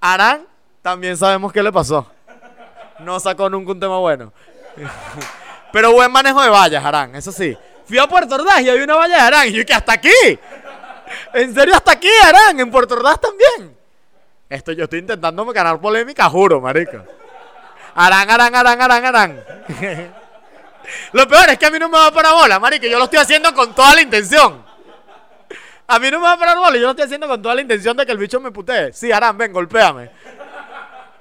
Arán 0.00 0.46
también 0.82 1.16
sabemos 1.16 1.52
qué 1.52 1.62
le 1.62 1.72
pasó 1.72 2.10
no 3.00 3.18
sacó 3.18 3.48
nunca 3.48 3.72
un 3.72 3.80
tema 3.80 3.98
bueno 3.98 4.32
pero 5.74 5.92
buen 5.92 6.12
manejo 6.12 6.40
de 6.40 6.48
vallas, 6.50 6.84
Arán, 6.84 7.16
eso 7.16 7.32
sí. 7.32 7.56
Fui 7.84 7.98
a 7.98 8.06
Puerto 8.06 8.36
Ordaz 8.36 8.60
y 8.60 8.70
había 8.70 8.84
una 8.84 8.94
valla 8.94 9.16
de 9.16 9.22
Arán. 9.22 9.48
Y 9.48 9.52
yo 9.52 9.66
que 9.66 9.74
hasta 9.74 9.94
aquí. 9.94 10.10
En 11.34 11.54
serio, 11.54 11.74
hasta 11.74 11.92
aquí, 11.92 12.08
Arán. 12.24 12.58
En 12.58 12.70
Puerto 12.70 12.94
Ordaz 12.94 13.20
también. 13.20 13.76
Esto 14.48 14.72
yo 14.72 14.84
estoy 14.84 15.00
intentando 15.00 15.44
ganar 15.46 15.80
polémica, 15.80 16.28
juro, 16.30 16.60
marico. 16.60 17.04
Arán, 17.94 18.30
Arán, 18.30 18.54
Arán, 18.54 18.80
Arán, 18.80 19.04
Arán. 19.04 19.44
Lo 21.12 21.26
peor 21.26 21.50
es 21.50 21.58
que 21.58 21.66
a 21.66 21.70
mí 21.70 21.78
no 21.78 21.88
me 21.88 21.98
va 21.98 22.08
a 22.08 22.12
parar 22.12 22.34
bola, 22.34 22.58
marico. 22.58 22.86
Yo 22.86 22.98
lo 22.98 23.04
estoy 23.04 23.18
haciendo 23.18 23.54
con 23.54 23.74
toda 23.74 23.94
la 23.94 24.02
intención. 24.02 24.64
A 25.86 25.98
mí 25.98 26.10
no 26.10 26.18
me 26.18 26.24
va 26.24 26.32
a 26.32 26.38
parar 26.38 26.58
bola. 26.58 26.76
Yo 26.76 26.82
lo 26.82 26.90
estoy 26.90 27.04
haciendo 27.04 27.28
con 27.28 27.40
toda 27.40 27.54
la 27.54 27.60
intención 27.62 27.96
de 27.96 28.04
que 28.04 28.12
el 28.12 28.18
bicho 28.18 28.40
me 28.40 28.50
putee. 28.50 28.92
Sí, 28.92 29.10
Arán, 29.12 29.38
ven, 29.38 29.52
golpéame. 29.52 30.10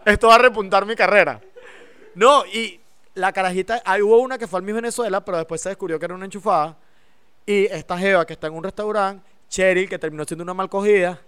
Esto 0.05 0.27
va 0.27 0.35
a 0.35 0.39
repuntar 0.39 0.85
mi 0.85 0.95
carrera. 0.95 1.39
No, 2.15 2.45
y 2.45 2.79
la 3.15 3.31
carajita, 3.31 3.81
ahí 3.85 4.01
hubo 4.01 4.17
una 4.19 4.37
que 4.37 4.47
fue 4.47 4.59
al 4.59 4.63
Miss 4.63 4.75
Venezuela, 4.75 5.23
pero 5.23 5.37
después 5.37 5.61
se 5.61 5.69
descubrió 5.69 5.97
que 5.99 6.05
era 6.05 6.15
una 6.15 6.25
enchufada. 6.25 6.75
Y 7.45 7.65
esta 7.65 7.97
Jeva 7.97 8.25
que 8.25 8.33
está 8.33 8.47
en 8.47 8.53
un 8.53 8.63
restaurante, 8.63 9.29
Cheryl, 9.49 9.87
que 9.87 9.99
terminó 9.99 10.23
siendo 10.25 10.43
una 10.43 10.53
mal 10.53 10.69
cogida. 10.69 11.19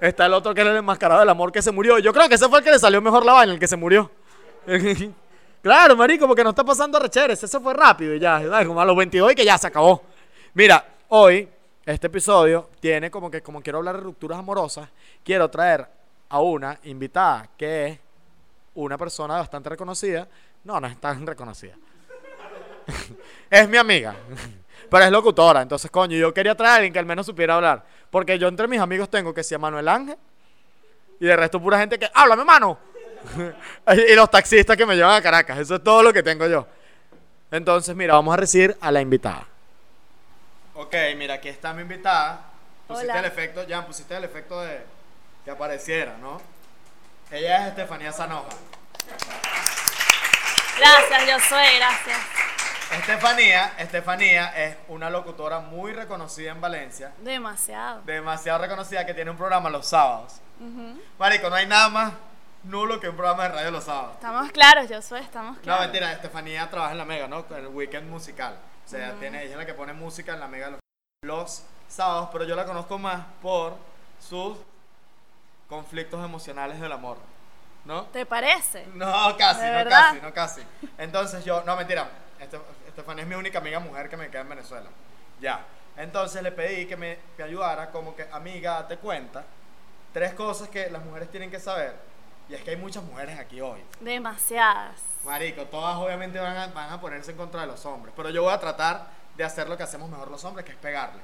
Está 0.00 0.26
el 0.26 0.34
otro 0.34 0.54
que 0.54 0.60
era 0.60 0.70
el 0.70 0.76
enmascarado 0.76 1.20
del 1.20 1.28
amor 1.28 1.52
que 1.52 1.62
se 1.62 1.70
murió. 1.70 1.98
Yo 1.98 2.12
creo 2.12 2.28
que 2.28 2.34
ese 2.34 2.48
fue 2.48 2.58
el 2.58 2.64
que 2.64 2.70
le 2.70 2.78
salió 2.78 3.00
mejor 3.00 3.24
la 3.24 3.32
vaina, 3.32 3.52
el 3.52 3.58
que 3.58 3.68
se 3.68 3.76
murió. 3.76 4.10
claro, 5.62 5.96
marico, 5.96 6.26
porque 6.26 6.44
no 6.44 6.50
está 6.50 6.64
pasando 6.64 6.98
recheres. 6.98 7.42
Ese 7.42 7.60
fue 7.60 7.74
rápido 7.74 8.14
y 8.14 8.18
ya, 8.18 8.42
como 8.66 8.80
a 8.80 8.84
los 8.84 8.96
22 8.96 9.32
y 9.32 9.34
que 9.34 9.44
ya 9.44 9.58
se 9.58 9.66
acabó. 9.66 10.02
Mira, 10.54 10.84
hoy, 11.08 11.48
este 11.84 12.06
episodio 12.06 12.70
tiene 12.80 13.10
como 13.10 13.30
que, 13.30 13.42
como 13.42 13.62
quiero 13.62 13.78
hablar 13.78 13.96
de 13.96 14.02
rupturas 14.02 14.38
amorosas, 14.38 14.88
quiero 15.22 15.50
traer 15.50 15.86
a 16.28 16.40
una 16.40 16.78
invitada 16.84 17.48
que 17.56 17.86
es 17.86 17.98
una 18.74 18.96
persona 18.98 19.34
bastante 19.34 19.68
reconocida. 19.68 20.26
No, 20.64 20.80
no 20.80 20.86
es 20.86 20.98
tan 20.98 21.26
reconocida. 21.26 21.76
es 23.50 23.68
mi 23.68 23.76
amiga. 23.76 24.16
Pero 24.90 25.04
es 25.04 25.10
locutora. 25.10 25.62
Entonces, 25.62 25.90
coño, 25.90 26.16
yo 26.16 26.32
quería 26.32 26.54
traer 26.54 26.72
a 26.72 26.74
alguien 26.76 26.92
que 26.92 26.98
al 26.98 27.06
menos 27.06 27.26
supiera 27.26 27.56
hablar. 27.56 27.84
Porque 28.10 28.38
yo 28.38 28.48
entre 28.48 28.68
mis 28.68 28.80
amigos 28.80 29.08
tengo 29.10 29.34
que 29.34 29.42
se 29.42 29.54
llama 29.54 29.68
Manuel 29.68 29.88
Ángel. 29.88 30.16
Y 31.20 31.26
de 31.26 31.36
resto 31.36 31.60
pura 31.60 31.78
gente 31.78 31.98
que, 31.98 32.08
háblame, 32.12 32.44
mano. 32.44 32.78
y 34.10 34.14
los 34.14 34.30
taxistas 34.30 34.76
que 34.76 34.86
me 34.86 34.94
llevan 34.96 35.14
a 35.16 35.22
Caracas. 35.22 35.58
Eso 35.58 35.76
es 35.76 35.84
todo 35.84 36.02
lo 36.02 36.12
que 36.12 36.22
tengo 36.22 36.46
yo. 36.46 36.66
Entonces, 37.50 37.94
mira, 37.94 38.14
vamos 38.14 38.34
a 38.34 38.36
recibir 38.36 38.76
a 38.80 38.90
la 38.90 39.00
invitada. 39.00 39.46
Ok, 40.74 40.94
mira, 41.16 41.34
aquí 41.34 41.48
está 41.48 41.72
mi 41.72 41.82
invitada. 41.82 42.40
Pusiste 42.86 43.10
Hola. 43.10 43.20
el 43.20 43.24
efecto, 43.26 43.66
ya 43.66 43.86
pusiste 43.86 44.16
el 44.16 44.24
efecto 44.24 44.60
de 44.60 44.82
que 45.44 45.50
apareciera, 45.50 46.16
¿no? 46.20 46.40
Ella 47.30 47.62
es 47.62 47.68
Estefanía 47.70 48.12
Sanoja. 48.12 48.48
Gracias, 50.78 51.26
yo 51.28 51.38
soy, 51.48 51.76
gracias. 51.76 52.18
Estefanía, 52.92 53.72
Estefanía 53.78 54.46
es 54.64 54.76
una 54.88 55.08
locutora 55.10 55.60
muy 55.60 55.92
reconocida 55.92 56.52
en 56.52 56.60
Valencia, 56.60 57.12
Demasiado. 57.18 58.02
demasiado 58.02 58.58
reconocida 58.60 59.06
que 59.06 59.14
tiene 59.14 59.30
un 59.30 59.36
programa 59.36 59.70
los 59.70 59.86
sábados. 59.86 60.34
Marico, 61.18 61.48
no 61.50 61.56
hay 61.56 61.66
nada 61.66 61.88
más 61.88 62.12
nulo 62.64 62.98
que 63.00 63.08
un 63.08 63.16
programa 63.16 63.44
de 63.44 63.48
radio 63.50 63.70
los 63.70 63.84
sábados. 63.84 64.14
Estamos 64.14 64.50
claros, 64.52 64.88
yo 64.88 65.00
soy, 65.02 65.20
estamos 65.20 65.56
No, 65.56 65.62
claros. 65.62 65.82
mentira, 65.82 66.12
Estefanía 66.12 66.68
trabaja 66.70 66.92
en 66.92 66.98
la 66.98 67.04
Mega, 67.04 67.28
¿no? 67.28 67.44
Con 67.46 67.58
el 67.58 67.66
weekend 67.68 68.08
musical. 68.08 68.56
O 68.84 68.88
sea, 68.88 69.12
tiene, 69.14 69.42
ella 69.42 69.52
es 69.52 69.56
la 69.58 69.66
que 69.66 69.74
pone 69.74 69.92
música 69.92 70.34
en 70.34 70.40
la 70.40 70.48
Mega 70.48 70.70
los, 70.70 70.80
los 71.24 71.62
sábados, 71.88 72.28
pero 72.32 72.44
yo 72.44 72.54
la 72.56 72.64
conozco 72.66 72.98
más 72.98 73.24
por 73.42 73.76
sus 74.20 74.58
conflictos 75.68 76.22
emocionales 76.24 76.80
del 76.80 76.92
amor, 76.92 77.16
¿no? 77.84 78.04
¿Te 78.06 78.26
parece? 78.26 78.86
No, 78.94 79.36
casi, 79.36 79.60
¿De 79.60 79.66
no 79.68 79.72
verdad? 79.72 80.00
casi, 80.10 80.20
no 80.20 80.32
casi. 80.34 80.60
Entonces 80.98 81.44
yo, 81.44 81.62
no, 81.64 81.76
mentira, 81.76 82.08
Este- 82.40 82.58
Estefanía 82.88 83.22
es 83.22 83.28
mi 83.28 83.34
única 83.34 83.58
amiga 83.58 83.78
mujer 83.80 84.08
que 84.08 84.16
me 84.16 84.28
queda 84.30 84.42
en 84.42 84.48
Venezuela. 84.50 84.88
Ya. 85.40 85.64
Entonces 85.96 86.42
le 86.42 86.52
pedí 86.52 86.86
que 86.86 86.96
me, 86.96 87.18
me 87.38 87.44
ayudara 87.44 87.90
como 87.90 88.14
que, 88.14 88.26
amiga, 88.32 88.74
date 88.82 88.98
cuenta, 88.98 89.44
tres 90.12 90.34
cosas 90.34 90.68
que 90.68 90.90
las 90.90 91.02
mujeres 91.04 91.30
tienen 91.30 91.50
que 91.50 91.58
saber. 91.60 91.94
Y 92.48 92.54
es 92.54 92.62
que 92.62 92.70
hay 92.70 92.76
muchas 92.76 93.02
mujeres 93.04 93.38
aquí 93.38 93.60
hoy. 93.60 93.80
Demasiadas. 94.00 95.00
Marico, 95.24 95.64
todas 95.66 95.96
obviamente 95.96 96.38
van 96.38 96.56
a, 96.56 96.66
van 96.68 96.92
a 96.92 97.00
ponerse 97.00 97.30
en 97.30 97.36
contra 97.38 97.62
de 97.62 97.66
los 97.66 97.84
hombres. 97.86 98.12
Pero 98.16 98.28
yo 98.30 98.42
voy 98.42 98.52
a 98.52 98.60
tratar 98.60 99.06
de 99.36 99.44
hacer 99.44 99.68
lo 99.68 99.76
que 99.76 99.82
hacemos 99.82 100.10
mejor 100.10 100.30
los 100.30 100.44
hombres, 100.44 100.64
que 100.66 100.72
es 100.72 100.78
pegarles. 100.78 101.22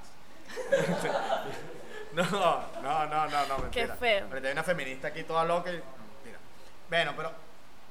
no, 2.13 2.23
no, 2.25 2.71
no, 2.83 3.07
no, 3.29 3.47
no, 3.47 3.59
mentira. 3.59 3.95
feo. 3.97 4.27
Pero 4.31 4.47
hay 4.47 4.53
una 4.53 4.63
feminista 4.63 5.09
aquí 5.09 5.23
toda 5.25 5.45
loca 5.45 5.71
y... 5.71 5.75
mentira. 5.75 6.39
Bueno, 6.89 7.13
pero 7.17 7.33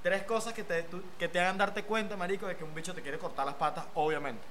tres 0.04 0.24
cosas 0.24 0.54
que 0.54 0.64
te, 0.64 0.84
tú- 0.84 1.04
que 1.18 1.28
te 1.28 1.40
hagan 1.40 1.58
darte 1.58 1.84
cuenta, 1.84 2.18
marico, 2.18 2.48
de 2.48 2.58
que 2.58 2.64
un 2.64 2.74
bicho 2.74 2.94
te 2.94 3.02
quiere 3.02 3.18
cortar 3.20 3.46
las 3.46 3.56
patas, 3.56 3.86
obviamente. 3.94 4.42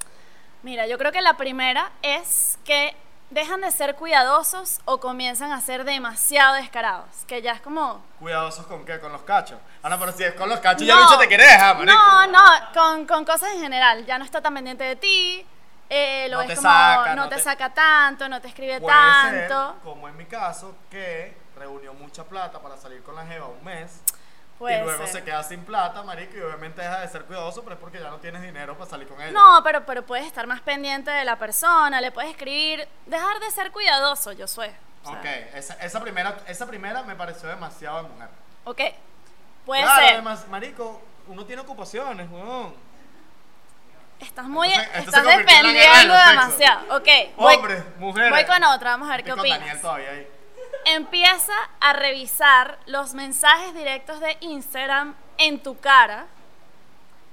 Mira, 0.63 0.87
yo 0.87 0.99
creo 0.99 1.13
que 1.13 1.21
la 1.21 1.37
primera 1.37 1.93
es 2.03 2.59
que 2.65 2.95
dejan 3.31 3.61
de 3.61 3.71
ser 3.71 3.95
cuidadosos 3.97 4.81
o 4.85 4.99
comienzan 5.01 5.53
a 5.53 5.61
ser 5.61 5.85
demasiado 5.85 6.55
descarados. 6.55 7.07
Que 7.27 7.43
ya 7.43 7.53
es 7.53 7.61
como. 7.61 8.03
Cuidadosos 8.19 8.67
con 8.67 8.85
qué, 8.85 8.99
con 9.01 9.13
los 9.13 9.23
cachos. 9.23 9.59
Ah, 9.83 9.89
no, 9.89 9.99
pero 9.99 10.13
si 10.13 10.25
es 10.25 10.35
con 10.35 10.49
los 10.49 10.61
cachos, 10.61 10.87
ya 10.87 10.97
bicho 10.97 11.19
te 11.19 11.29
quiere 11.29 11.45
dejar, 11.45 11.77
marico. 11.77 11.97
No, 11.97 12.27
no, 12.27 12.43
con, 12.75 13.07
con 13.07 13.25
cosas 13.25 13.53
en 13.55 13.61
general. 13.61 14.05
Ya 14.07 14.19
no 14.19 14.25
está 14.25 14.41
tan 14.41 14.55
pendiente 14.55 14.85
de 14.85 14.97
ti. 14.97 15.47
eh, 15.91 16.27
lo 16.29 16.37
No 16.37 16.39
ves 16.41 16.49
te 16.49 16.57
como 16.57 16.69
saca, 16.69 17.15
no, 17.15 17.23
no 17.25 17.29
te, 17.29 17.37
te- 17.37 17.43
saca 17.43 17.73
tanto, 17.73 18.29
no 18.29 18.41
te 18.41 18.49
escribe 18.49 18.81
Puede 18.81 18.95
tanto. 18.97 19.73
ser, 19.73 19.83
como 19.83 20.09
en 20.09 20.17
mi 20.17 20.27
caso, 20.27 20.75
que 20.91 21.35
reunió 21.57 21.93
mucha 21.95 22.25
plata 22.25 22.61
para 22.61 22.77
salir 22.77 23.03
con 23.03 23.15
la 23.15 23.25
jeva 23.27 23.47
un 23.47 23.65
mes. 23.65 24.01
Puede 24.59 24.81
y 24.81 24.83
luego 24.85 25.05
ser. 25.07 25.13
se 25.21 25.25
queda 25.25 25.43
sin 25.45 25.65
plata, 25.65 26.03
marico, 26.03 26.37
y 26.37 26.41
obviamente 26.41 26.81
deja 26.83 27.01
de 27.01 27.09
ser 27.09 27.25
cuidadoso, 27.25 27.63
pero 27.63 27.75
es 27.75 27.81
porque 27.81 28.01
ya 28.01 28.11
no 28.11 28.17
tienes 28.19 28.43
dinero 28.43 28.77
para 28.77 28.91
salir 28.91 29.07
con 29.07 29.21
ella. 29.21 29.31
No, 29.31 29.61
pero, 29.63 29.87
pero 29.87 30.05
puedes 30.05 30.27
estar 30.27 30.47
más 30.49 30.61
pendiente 30.63 31.11
de 31.13 31.25
la 31.25 31.37
persona, 31.37 32.01
le 32.01 32.11
puedes 32.11 32.31
escribir, 32.33 32.89
dejar 33.07 33.39
de 33.39 33.51
ser 33.53 33.71
cuidadoso, 33.71 34.33
yo 34.33 34.49
soy. 34.49 34.69
O 35.05 35.11
sea, 35.11 35.19
Ok, 35.21 35.25
esa, 35.55 35.75
esa 35.75 36.01
primera, 36.01 36.37
esa 36.47 36.67
primera 36.67 37.03
me 37.05 37.15
pareció 37.15 37.49
demasiado 37.49 38.03
de 38.03 38.09
mujer. 38.09 38.29
Ok. 38.65 38.81
Puede 39.65 39.83
Claro, 39.83 40.01
ser. 40.03 40.13
además, 40.15 40.49
marico, 40.49 41.01
uno 41.29 41.45
tiene 41.47 41.63
ocupaciones, 41.63 42.29
weón. 42.31 42.75
Estás 44.19 44.47
muy. 44.47 44.69
Esto 44.73 44.83
estás 44.99 45.15
se 45.15 45.23
convirtió 45.23 45.57
en 45.59 45.67
la 45.67 45.73
guerra 45.73 45.93
de 45.93 46.09
defendiendo 46.09 46.15
los 46.15 46.23
sexos. 46.25 46.59
demasiado. 46.59 46.97
Ok. 46.97 47.37
voy- 47.37 47.55
Hombres, 47.55 47.85
mujeres. 47.99 48.31
Voy 48.31 48.45
con 48.47 48.65
otra, 48.65 48.91
vamos 48.91 49.09
a 49.09 49.13
ver 49.13 49.23
qué 49.23 49.31
con 49.31 49.39
opinas. 49.41 49.59
Daniel 49.61 49.81
todavía 49.81 50.11
ahí. 50.11 50.29
Empieza 50.85 51.53
a 51.81 51.93
revisar 51.93 52.79
los 52.87 53.15
mensajes 53.15 53.75
directos 53.75 54.21
de 54.21 54.37
Instagram 54.41 55.15
en 55.37 55.63
tu 55.63 55.79
cara. 55.79 56.27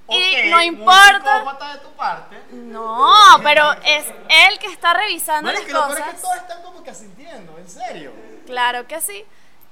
Y 0.08 0.14
Ok, 0.16 0.46
no 0.52 0.62
importa. 0.62 1.40
psicópata 1.40 1.74
de 1.74 1.80
tu 1.80 1.90
parte. 1.94 2.40
No, 2.52 3.16
pero 3.42 3.72
es 3.84 4.06
él 4.30 4.60
que 4.60 4.68
está 4.68 4.94
revisando 4.94 5.52
Marico, 5.52 5.72
las 5.72 5.74
lo 5.74 5.88
peor 5.88 5.98
es 6.00 6.06
que 6.06 6.12
cosas. 6.12 6.22
todos 6.22 6.36
están 6.36 6.62
como 6.64 6.84
que 6.84 6.90
asintiendo, 6.92 7.58
en 7.58 7.68
serio. 7.70 8.14
Claro 8.46 8.86
que 8.88 9.02
sí. 9.02 9.26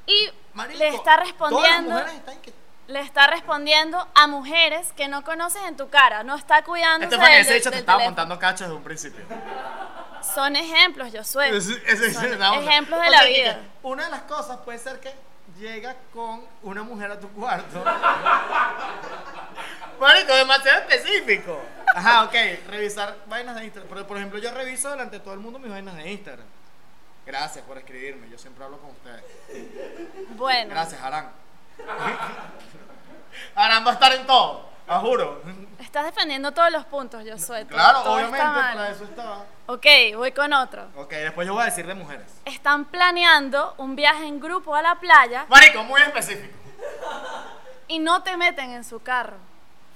Y 0.08 0.30
Marico, 0.54 0.80
le 0.80 0.88
está 0.90 1.18
respondiendo. 1.18 1.92
mujeres 1.92 2.14
están 2.16 2.42
que... 2.42 2.54
Le 2.88 3.00
está 3.00 3.28
respondiendo 3.28 4.08
a 4.16 4.28
mujeres 4.28 4.92
que 4.98 5.08
no 5.08 5.24
conoces 5.24 5.62
en 5.68 5.78
tu 5.78 5.90
cara. 5.90 6.24
No 6.24 6.36
está 6.36 6.64
cuidándose 6.64 7.16
Este 7.16 7.26
del- 7.32 7.40
ese 7.42 7.58
hecho 7.58 7.72
te 7.72 7.78
estaba 7.78 8.00
montando 8.04 8.38
cachos 8.40 8.62
desde 8.62 8.74
un 8.76 8.84
principio. 8.84 9.24
Son 10.34 10.56
ejemplos, 10.56 11.12
yo 11.12 11.24
Son 11.24 11.44
montando. 11.52 12.62
ejemplos 12.62 13.02
de 13.02 13.08
O 13.08 13.12
la 13.12 13.20
sea, 13.20 13.28
vida. 13.28 13.54
que 13.56 13.88
Una 13.88 14.06
de 14.06 14.12
las 14.12 14.22
cosas 14.24 14.58
puede 14.66 14.80
ser 14.80 15.00
que 15.00 15.14
llega 15.60 15.96
con 16.14 16.44
una 16.64 16.84
mujer 16.84 17.12
a 17.12 17.20
tu 17.20 17.28
cuarto. 17.30 17.84
Marico, 20.00 20.36
demasiado 20.36 20.82
específico. 20.82 21.62
Ajá, 21.96 22.24
ok, 22.24 22.34
revisar 22.68 23.16
vainas 23.28 23.56
de 23.56 23.66
Instagram. 23.66 23.90
Pero, 23.94 24.08
por 24.08 24.18
ejemplo, 24.18 24.40
yo 24.40 24.52
reviso 24.52 24.90
delante 24.90 25.18
de 25.20 25.24
todo 25.24 25.34
el 25.34 25.40
mundo 25.40 25.60
mis 25.60 25.72
vainas 25.72 25.96
de 25.96 26.12
Instagram. 26.12 26.46
Gracias 27.26 27.64
por 27.66 27.78
escribirme, 27.78 28.30
yo 28.30 28.38
siempre 28.38 28.66
hablo 28.66 28.80
con 28.80 28.90
ustedes. 28.92 29.24
Bueno, 30.32 30.70
Gracias, 30.72 31.02
Arán. 31.02 31.32
Arán 33.56 33.86
va 33.86 33.92
a 33.92 33.94
estar 33.94 34.12
en 34.14 34.26
todo, 34.28 34.70
a 34.94 35.00
juro. 35.00 35.42
estás 35.80 36.06
defendiendo 36.06 36.52
todos 36.52 36.72
los 36.72 36.86
puntos, 36.86 37.24
yo 37.26 37.38
soy. 37.38 37.66
Claro, 37.66 38.02
todo 38.02 38.14
obviamente, 38.16 38.38
para 38.46 38.90
eso 38.90 39.04
estaba. 39.04 39.46
Ok, 39.68 39.86
voy 40.16 40.32
con 40.32 40.52
otro. 40.54 40.88
Ok, 40.96 41.10
después 41.12 41.48
yo 41.48 41.54
voy 41.54 41.64
a 41.64 41.66
decir 41.66 41.86
de 41.88 41.94
mujeres. 41.94 42.26
Están 42.46 42.86
planeando 42.86 43.74
un 43.78 43.96
viaje 43.96 44.26
en 44.26 44.40
grupo 44.40 44.76
a 44.76 44.82
la 44.82 44.96
playa 44.96 45.46
Marico, 45.50 45.84
muy 45.84 46.02
específico. 46.02 46.54
y 47.88 48.00
no 48.00 48.24
te 48.24 48.36
meten 48.38 48.72
en 48.72 48.84
su 48.84 49.02
carro. 49.02 49.38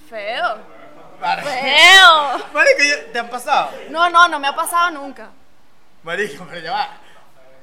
Feo. 0.10 0.58
Marico, 1.20 1.50
Feo. 1.50 2.38
Marico, 2.54 2.84
¿ya- 2.84 3.12
¿te 3.12 3.20
han 3.20 3.30
pasado? 3.30 3.72
No, 3.90 4.10
no, 4.10 4.28
no 4.28 4.40
me 4.40 4.48
ha 4.48 4.56
pasado 4.56 4.92
nunca. 4.92 5.30
Marico, 6.04 6.46
pero 6.50 6.62
ya 6.62 6.72
va. 6.72 6.90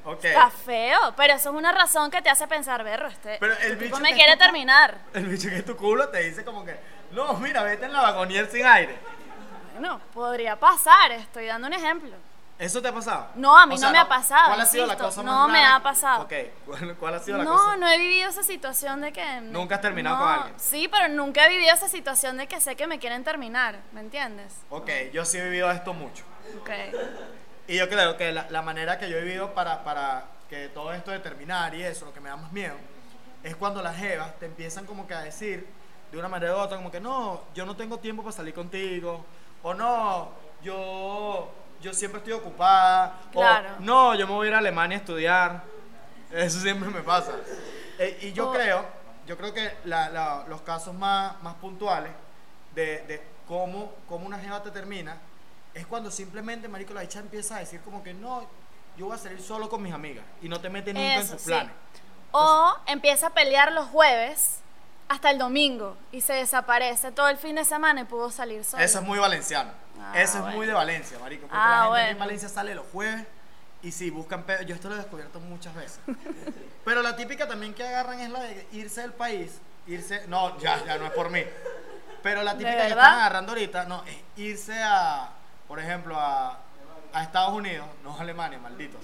Ok. 0.07 0.23
Está 0.25 0.51
feo, 0.51 1.15
pero 1.17 1.33
eso 1.33 1.49
es 1.49 1.57
una 1.57 1.73
razón 1.73 2.11
que 2.11 2.21
te 2.21 2.29
hace 2.29 2.47
pensar, 2.47 2.85
berro, 2.85 3.09
este 3.09 3.39
Pero 3.41 3.57
el 3.57 3.77
bicho 3.77 3.99
me 4.01 4.13
quiere 4.13 4.37
terminar. 4.37 4.99
El 5.15 5.25
bicho 5.27 5.49
que 5.49 5.57
es 5.59 5.65
tu 5.65 5.77
culo 5.77 6.11
te 6.11 6.19
dice 6.19 6.45
como 6.45 6.63
que, 6.63 6.79
no, 7.15 7.35
mira, 7.39 7.63
vete 7.63 7.87
en 7.87 7.93
la 7.93 8.03
vagonier 8.03 8.51
sin 8.51 8.67
aire. 8.67 8.99
Bueno, 9.73 10.01
podría 10.13 10.57
pasar, 10.57 11.13
estoy 11.13 11.47
dando 11.47 11.67
un 11.67 11.73
ejemplo. 11.73 12.11
¿Eso 12.57 12.81
te 12.81 12.87
ha 12.87 12.95
pasado? 12.95 13.27
No, 13.35 13.59
a 13.59 13.67
mí 13.67 13.75
O 13.75 13.77
no 13.77 13.81
sea, 13.81 13.91
me 13.91 13.99
ha 13.99 14.09
pasado, 14.09 14.47
¿Cuál 14.47 14.61
ha 14.61 14.67
sido 14.67 14.87
la 14.87 14.93
insisto, 14.93 15.07
cosa 15.09 15.23
no 15.25 15.33
más 15.33 15.49
me 15.49 15.61
rara? 15.61 15.75
ha 15.77 15.83
pasado. 15.83 16.23
Ok, 16.23 16.33
¿cuál, 16.65 16.97
cuál 16.97 17.15
ha 17.15 17.19
sido 17.19 17.39
la 17.39 17.45
No, 17.45 17.53
cosa? 17.53 17.77
no 17.77 17.89
he 17.89 17.99
vivido 17.99 18.31
esa 18.31 18.45
situación 18.45 19.01
de 19.01 19.13
que... 19.13 19.41
¿Nunca 19.41 19.75
has 19.75 19.81
terminado 19.81 20.17
no, 20.17 20.23
con 20.23 20.33
alguien? 20.33 20.55
Sí, 20.61 20.87
pero 20.89 21.09
nunca 21.09 21.47
he 21.47 21.49
vivido 21.49 21.75
esa 21.75 21.89
situación 21.89 22.37
de 22.37 22.47
que 22.47 22.61
sé 22.61 22.77
que 22.77 22.87
me 22.87 23.01
quieren 23.01 23.25
terminar, 23.25 23.81
¿me 23.93 24.01
entiendes? 24.01 24.55
Ok, 24.71 24.89
yo 25.13 25.25
sí 25.25 25.39
he 25.39 25.45
vivido 25.45 25.69
esto 25.73 25.93
mucho. 25.95 26.23
Ok. 26.61 26.71
Y 27.67 27.77
yo 27.77 27.89
creo 27.89 28.17
que 28.17 28.31
la, 28.31 28.47
la 28.51 28.63
manera 28.63 28.99
que 28.99 29.11
yo 29.11 29.17
he 29.19 29.23
vivido 29.23 29.53
para, 29.53 29.83
para 29.83 30.27
que 30.49 30.69
todo 30.69 30.93
esto 30.93 31.11
de 31.11 31.19
terminar 31.19 31.75
y 31.75 31.83
eso, 31.83 32.05
lo 32.05 32.15
que 32.15 32.21
me 32.21 32.29
da 32.29 32.37
más 32.37 32.53
miedo, 32.53 32.77
es 33.43 33.57
cuando 33.57 33.83
las 33.83 33.97
jevas 33.97 34.39
te 34.39 34.47
empiezan 34.47 34.87
como 34.87 35.09
que 35.09 35.15
a 35.15 35.23
decir 35.23 35.67
de 36.15 36.21
una 36.21 36.29
manera 36.29 36.55
u 36.55 36.59
otra, 36.59 36.77
como 36.77 36.91
que 36.91 37.01
no, 37.01 37.43
yo 37.55 37.67
no 37.67 37.77
tengo 37.77 37.99
tiempo 37.99 38.23
para 38.23 38.35
salir 38.35 38.55
contigo, 38.55 39.25
o 39.63 39.75
no, 39.75 40.31
yo, 40.63 41.51
yo 41.81 41.93
siempre 41.93 42.19
estoy 42.19 42.33
ocupada, 42.35 43.19
Claro. 43.33 43.71
o 43.79 43.81
no, 43.81 44.15
yo 44.15 44.27
me 44.27 44.33
voy 44.33 44.47
a 44.47 44.51
ir 44.51 44.55
a 44.55 44.59
Alemania 44.59 44.97
a 44.99 45.01
estudiar. 45.01 45.65
Eso 46.31 46.61
siempre 46.61 46.89
me 46.91 47.01
pasa. 47.03 47.33
Eh, 47.99 48.19
y 48.23 48.33
yo 48.33 48.53
creo, 48.53 48.85
yo 49.27 49.37
creo 49.37 49.53
que 49.55 49.73
la- 49.85 50.09
la- 50.11 50.45
los 50.49 50.63
casos 50.63 50.95
más, 50.95 51.41
más 51.43 51.55
puntuales 51.55 52.13
de, 52.75 53.03
de 53.07 53.23
cómo, 53.47 53.93
cómo 54.09 54.27
una 54.27 54.39
jeva 54.39 54.63
te 54.63 54.71
termina 54.71 55.17
es 55.75 55.87
cuando 55.87 56.11
simplemente, 56.11 56.69
marico, 56.69 56.95
la 56.95 57.01
dicha 57.03 57.19
empieza 57.21 57.57
a 57.57 57.61
decir 57.61 57.81
como 57.83 58.03
que 58.03 58.15
no, 58.15 58.47
yo 58.97 59.07
voy 59.07 59.15
a 59.15 59.19
salir 59.19 59.41
solo 59.41 59.69
con 59.69 59.83
mis 59.83 59.93
amigas 59.93 60.25
y 60.43 60.49
no 60.49 60.61
te 60.61 60.69
mete 60.71 60.93
nunca 60.93 61.15
en 61.17 61.27
sus 61.27 61.41
sí. 61.41 61.47
planes. 61.49 61.73
O 62.33 62.77
empieza 62.87 63.29
a 63.29 63.31
pelear 63.31 63.71
los 63.73 63.87
jueves 63.89 64.61
hasta 65.09 65.31
el 65.31 65.39
domingo 65.39 65.97
y 66.13 66.21
se 66.21 66.33
desaparece 66.35 67.13
todo 67.13 67.29
el 67.29 67.37
fin 67.37 67.57
de 67.57 67.65
semana 67.65 68.03
y 68.03 68.05
pudo 68.05 68.31
salir 68.31 68.65
solo. 68.65 68.83
Eso 68.83 68.99
es 69.01 69.05
muy 69.05 69.19
valenciano. 69.19 69.71
Ah, 70.01 70.13
Eso 70.17 70.47
es 70.49 70.55
muy 70.55 70.67
de 70.67 70.73
Valencia, 70.73 71.19
marico. 71.21 71.43
Porque 71.47 71.57
Ah, 71.57 71.69
la 71.69 71.75
gente 71.77 71.89
bueno. 71.91 72.09
en 72.09 72.19
Valencia 72.19 72.49
sale 72.49 72.75
los 72.75 72.85
jueves 72.93 73.25
y 73.83 73.93
sí, 73.93 74.11
buscan 74.11 74.43
pedo. 74.43 74.63
Yo 74.63 74.75
esto 74.75 74.89
lo 74.89 74.95
he 74.97 74.99
descubierto 74.99 75.39
muchas 75.41 75.75
veces. 75.75 76.01
Pero 76.85 77.01
la 77.03 77.15
típica 77.17 77.47
también 77.47 77.75
que 77.75 77.87
agarran 77.87 78.19
es 78.21 78.31
la 78.31 78.41
de 78.41 78.67
irse 78.73 79.03
del 79.03 79.13
país. 79.13 79.61
Irse. 79.87 80.27
No, 80.27 80.59
ya, 80.59 80.85
ya 80.85 80.99
no 80.99 81.07
es 81.07 81.13
por 81.13 81.31
mí. 81.31 81.43
Pero 82.23 82.43
la 82.43 82.53
típica 82.57 82.77
que 82.83 82.89
están 82.89 83.15
agarrando 83.15 83.53
ahorita, 83.53 83.85
no, 83.85 84.03
es 84.05 84.17
irse 84.37 84.83
a, 84.83 85.31
por 85.69 85.79
ejemplo, 85.79 86.19
a, 86.19 86.59
a 87.13 87.23
Estados 87.23 87.53
Unidos, 87.53 87.87
no 88.03 88.17
a 88.17 88.21
Alemania, 88.21 88.59
malditos. 88.59 89.01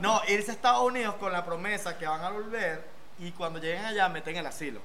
No, 0.00 0.20
irse 0.28 0.50
a 0.50 0.54
Estados 0.54 0.82
Unidos 0.82 1.14
con 1.16 1.32
la 1.32 1.44
promesa 1.44 1.96
que 1.98 2.06
van 2.06 2.22
a 2.22 2.30
volver 2.30 2.95
y 3.18 3.32
cuando 3.32 3.58
lleguen 3.58 3.84
allá 3.84 4.08
meten 4.08 4.36
el 4.36 4.46
asilo. 4.46 4.80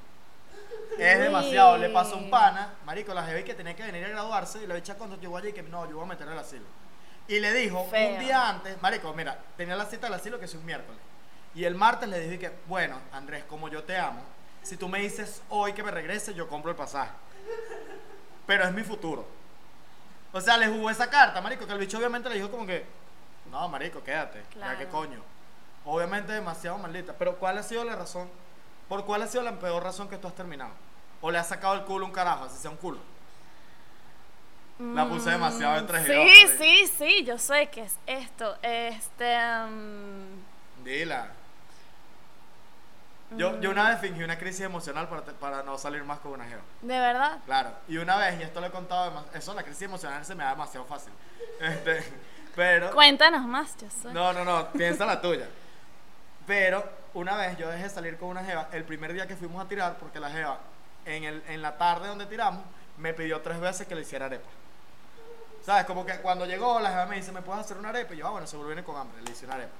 Es 0.97 1.19
demasiado. 1.19 1.77
Le 1.77 1.89
pasó 1.89 2.17
un 2.17 2.29
pana, 2.29 2.73
marico, 2.85 3.13
la 3.13 3.23
jevi 3.25 3.43
que 3.43 3.53
tenía 3.53 3.75
que 3.75 3.83
venir 3.83 4.05
a 4.05 4.09
graduarse 4.09 4.63
y 4.63 4.67
la 4.67 4.75
bicha 4.75 4.95
cuando 4.95 5.17
llegó 5.19 5.37
allí 5.37 5.53
que 5.53 5.63
no, 5.63 5.87
yo 5.89 5.95
voy 5.95 6.05
a 6.05 6.07
meter 6.07 6.27
el 6.27 6.37
asilo. 6.37 6.65
Y 7.27 7.39
le 7.39 7.53
dijo 7.53 7.85
Feo. 7.89 8.13
un 8.13 8.19
día 8.19 8.49
antes, 8.49 8.81
marico, 8.81 9.13
mira, 9.13 9.37
tenía 9.55 9.75
la 9.75 9.85
cita 9.85 10.07
del 10.07 10.15
asilo 10.15 10.39
que 10.39 10.45
es 10.45 10.53
un 10.53 10.65
miércoles. 10.65 10.99
Y 11.53 11.63
el 11.65 11.75
martes 11.75 12.07
le 12.09 12.19
dije 12.19 12.39
que, 12.39 12.51
bueno, 12.67 12.97
Andrés, 13.11 13.43
como 13.45 13.69
yo 13.69 13.83
te 13.83 13.97
amo, 13.97 14.21
si 14.63 14.77
tú 14.77 14.87
me 14.87 14.99
dices 14.99 15.41
hoy 15.49 15.73
que 15.73 15.83
me 15.83 15.91
regrese, 15.91 16.33
yo 16.33 16.47
compro 16.47 16.71
el 16.71 16.77
pasaje. 16.77 17.11
Pero 18.45 18.63
es 18.65 18.71
mi 18.73 18.83
futuro. 18.83 19.25
O 20.33 20.39
sea, 20.41 20.57
le 20.57 20.67
jugó 20.67 20.89
esa 20.89 21.09
carta, 21.09 21.41
marico, 21.41 21.65
que 21.65 21.73
el 21.73 21.79
bicho 21.79 21.97
obviamente 21.97 22.29
le 22.29 22.35
dijo 22.35 22.49
como 22.49 22.65
que, 22.65 22.85
no, 23.49 23.67
marico, 23.69 24.01
quédate. 24.03 24.39
Ya 24.43 24.49
Claro. 24.49 24.77
qué 24.79 24.87
coño. 24.87 25.21
Obviamente 25.85 26.31
demasiado 26.33 26.77
maldita. 26.77 27.13
Pero 27.17 27.37
¿cuál 27.37 27.57
ha 27.57 27.63
sido 27.63 27.83
la 27.83 27.95
razón? 27.95 28.29
¿Por 28.87 29.05
cuál 29.05 29.21
ha 29.23 29.27
sido 29.27 29.43
la 29.43 29.53
peor 29.59 29.83
razón 29.83 30.09
que 30.09 30.17
tú 30.17 30.27
has 30.27 30.35
terminado? 30.35 30.71
¿O 31.21 31.31
le 31.31 31.37
has 31.37 31.47
sacado 31.47 31.73
el 31.75 31.83
culo 31.83 32.05
a 32.05 32.07
un 32.09 32.13
carajo, 32.13 32.45
así 32.45 32.57
sea 32.57 32.71
un 32.71 32.77
culo? 32.77 32.99
La 34.79 35.07
puse 35.07 35.29
demasiado 35.29 35.77
en 35.77 35.85
tres 35.85 36.05
Sí, 36.07 36.47
sí, 36.57 36.91
sí, 36.97 37.23
yo 37.23 37.37
sé 37.37 37.69
que 37.69 37.81
es 37.83 37.95
esto. 38.07 38.57
Este. 38.63 39.37
mm, 39.69 40.83
Dila. 40.83 41.27
Yo, 43.37 43.61
yo 43.61 43.69
una 43.71 43.89
vez 43.89 44.01
fingí 44.01 44.23
una 44.23 44.37
crisis 44.37 44.61
emocional 44.61 45.07
para, 45.07 45.21
te- 45.23 45.31
para 45.33 45.63
no 45.63 45.77
salir 45.77 46.03
más 46.03 46.19
con 46.19 46.33
una 46.33 46.45
jeva. 46.45 46.61
¿De 46.81 46.99
verdad? 46.99 47.39
Claro. 47.45 47.71
Y 47.87 47.97
una 47.97 48.17
vez, 48.17 48.39
y 48.39 48.43
esto 48.43 48.59
lo 48.59 48.67
he 48.67 48.71
contado, 48.71 49.05
demas- 49.09 49.25
eso 49.35 49.53
la 49.53 49.63
crisis 49.63 49.83
emocional 49.83 50.25
se 50.25 50.35
me 50.35 50.43
da 50.43 50.49
demasiado 50.51 50.85
fácil. 50.85 51.13
Este, 51.61 52.03
pero... 52.55 52.91
Cuéntanos 52.91 53.45
más, 53.45 53.77
yo 53.77 53.87
sé. 53.89 54.11
No, 54.11 54.33
no, 54.33 54.43
no, 54.43 54.67
piensa 54.71 55.05
la 55.05 55.21
tuya. 55.21 55.47
Pero 56.47 56.83
una 57.13 57.35
vez 57.35 57.57
yo 57.57 57.69
dejé 57.69 57.89
salir 57.89 58.17
con 58.17 58.29
una 58.29 58.43
jeva 58.43 58.69
el 58.71 58.83
primer 58.83 59.13
día 59.13 59.27
que 59.27 59.35
fuimos 59.35 59.63
a 59.63 59.67
tirar, 59.67 59.97
porque 59.97 60.19
la 60.19 60.29
jeva 60.29 60.59
en, 61.05 61.23
el, 61.23 61.43
en 61.47 61.61
la 61.61 61.77
tarde 61.77 62.07
donde 62.07 62.25
tiramos 62.25 62.63
me 62.97 63.13
pidió 63.13 63.41
tres 63.41 63.59
veces 63.59 63.87
que 63.87 63.95
le 63.95 64.01
hiciera 64.01 64.25
arepa. 64.25 64.49
¿Sabes? 65.63 65.85
Como 65.85 66.05
que 66.05 66.17
cuando 66.17 66.45
llegó 66.45 66.79
la 66.79 66.89
jeva 66.89 67.05
me 67.05 67.17
dice, 67.17 67.31
¿me 67.31 67.41
puedes 67.41 67.63
hacer 67.63 67.77
una 67.77 67.89
arepa? 67.89 68.13
Y 68.13 68.17
yo, 68.17 68.27
ah, 68.27 68.31
bueno, 68.31 68.47
seguro 68.47 68.69
viene 68.69 68.83
con 68.83 68.97
hambre, 68.97 69.21
le 69.21 69.31
hice 69.31 69.45
una 69.45 69.55
arepa. 69.55 69.73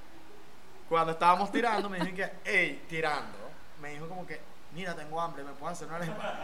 Cuando 0.88 1.13
estábamos 1.13 1.52
tirando 1.52 1.89
me 1.89 2.00
dijo 2.00 2.15
que, 2.15 2.32
hey, 2.43 2.86
tirando, 2.88 3.38
me 3.82 3.91
dijo 3.91 4.08
como 4.08 4.28
que, 4.28 4.39
mira, 4.74 4.93
tengo 4.95 5.19
hambre, 5.19 5.43
¿me 5.43 5.54
puedes 5.54 5.78
hacer 5.78 5.88
una 5.88 5.97
arepa? 5.97 6.39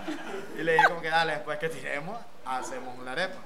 Y 0.57 0.63
le 0.63 0.73
dije 0.73 0.85
como 0.87 1.01
que, 1.01 1.09
dale, 1.09 1.33
después 1.33 1.59
que 1.59 1.69
tiremos, 1.69 2.17
hacemos 2.45 2.97
una 2.97 3.11
arepa. 3.11 3.37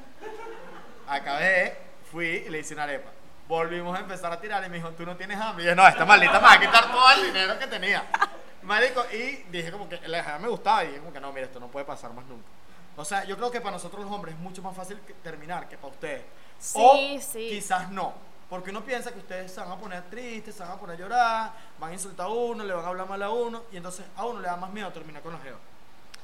Acabé, 1.08 1.78
fui 2.10 2.44
y 2.46 2.50
le 2.50 2.60
hice 2.60 2.74
una 2.74 2.84
arepa. 2.84 3.10
Volvimos 3.52 3.98
a 3.98 4.00
empezar 4.00 4.32
a 4.32 4.40
tirar 4.40 4.64
y 4.66 4.70
me 4.70 4.78
dijo, 4.78 4.92
tú 4.92 5.06
no 5.06 5.18
tienes 5.18 5.38
hambre. 5.38 5.66
Y 5.66 5.68
yo, 5.68 5.76
no, 5.76 5.86
esta 5.86 6.06
maldita 6.06 6.40
me 6.40 6.40
va 6.40 6.54
a 6.54 6.60
quitar 6.62 6.90
todo 6.90 7.12
el 7.18 7.26
dinero 7.26 7.60
que 7.60 7.68
tenía. 7.68 8.02
Marico, 8.62 9.04
y 9.12 9.44
dije 9.52 9.70
como 9.74 9.90
que 9.90 9.98
la 10.08 10.40
me 10.40 10.48
gustaba 10.48 10.86
y 10.86 10.88
dije 10.88 11.00
como 11.00 11.12
que 11.12 11.20
no, 11.20 11.34
mira, 11.34 11.48
esto 11.48 11.60
no 11.60 11.68
puede 11.68 11.86
pasar 11.86 12.14
más 12.14 12.24
nunca. 12.28 12.48
O 12.96 13.04
sea, 13.04 13.26
yo 13.26 13.36
creo 13.36 13.52
que 13.52 13.60
para 13.60 13.74
nosotros 13.74 14.06
los 14.06 14.10
hombres 14.10 14.36
es 14.36 14.40
mucho 14.40 14.62
más 14.62 14.74
fácil 14.74 15.02
que- 15.06 15.14
terminar 15.16 15.68
que 15.68 15.76
para 15.78 15.92
ustedes. 15.92 16.24
Sí, 16.60 16.80
o 16.80 17.22
sí. 17.22 17.48
quizás 17.50 17.90
no. 17.92 18.14
Porque 18.50 18.70
uno 18.70 18.86
piensa 18.86 19.12
que 19.12 19.20
ustedes 19.20 19.52
se 19.52 19.60
van 19.60 19.72
a 19.74 19.76
poner 19.76 20.04
tristes, 20.04 20.56
se 20.56 20.64
van 20.64 20.72
a 20.72 20.76
poner 20.78 20.96
a 20.96 21.00
llorar, 21.00 21.52
van 21.78 21.90
a 21.90 21.94
insultar 21.94 22.28
a 22.28 22.30
uno, 22.30 22.64
le 22.64 22.72
van 22.74 22.86
a 22.86 22.88
hablar 22.88 23.10
mal 23.10 23.22
a 23.22 23.32
uno, 23.32 23.64
y 23.74 23.76
entonces 23.76 24.06
a 24.16 24.24
uno 24.26 24.40
le 24.40 24.48
da 24.48 24.56
más 24.56 24.70
miedo 24.70 24.90
terminar 24.94 25.22
con 25.22 25.34
la 25.34 25.40
jeva. 25.40 25.58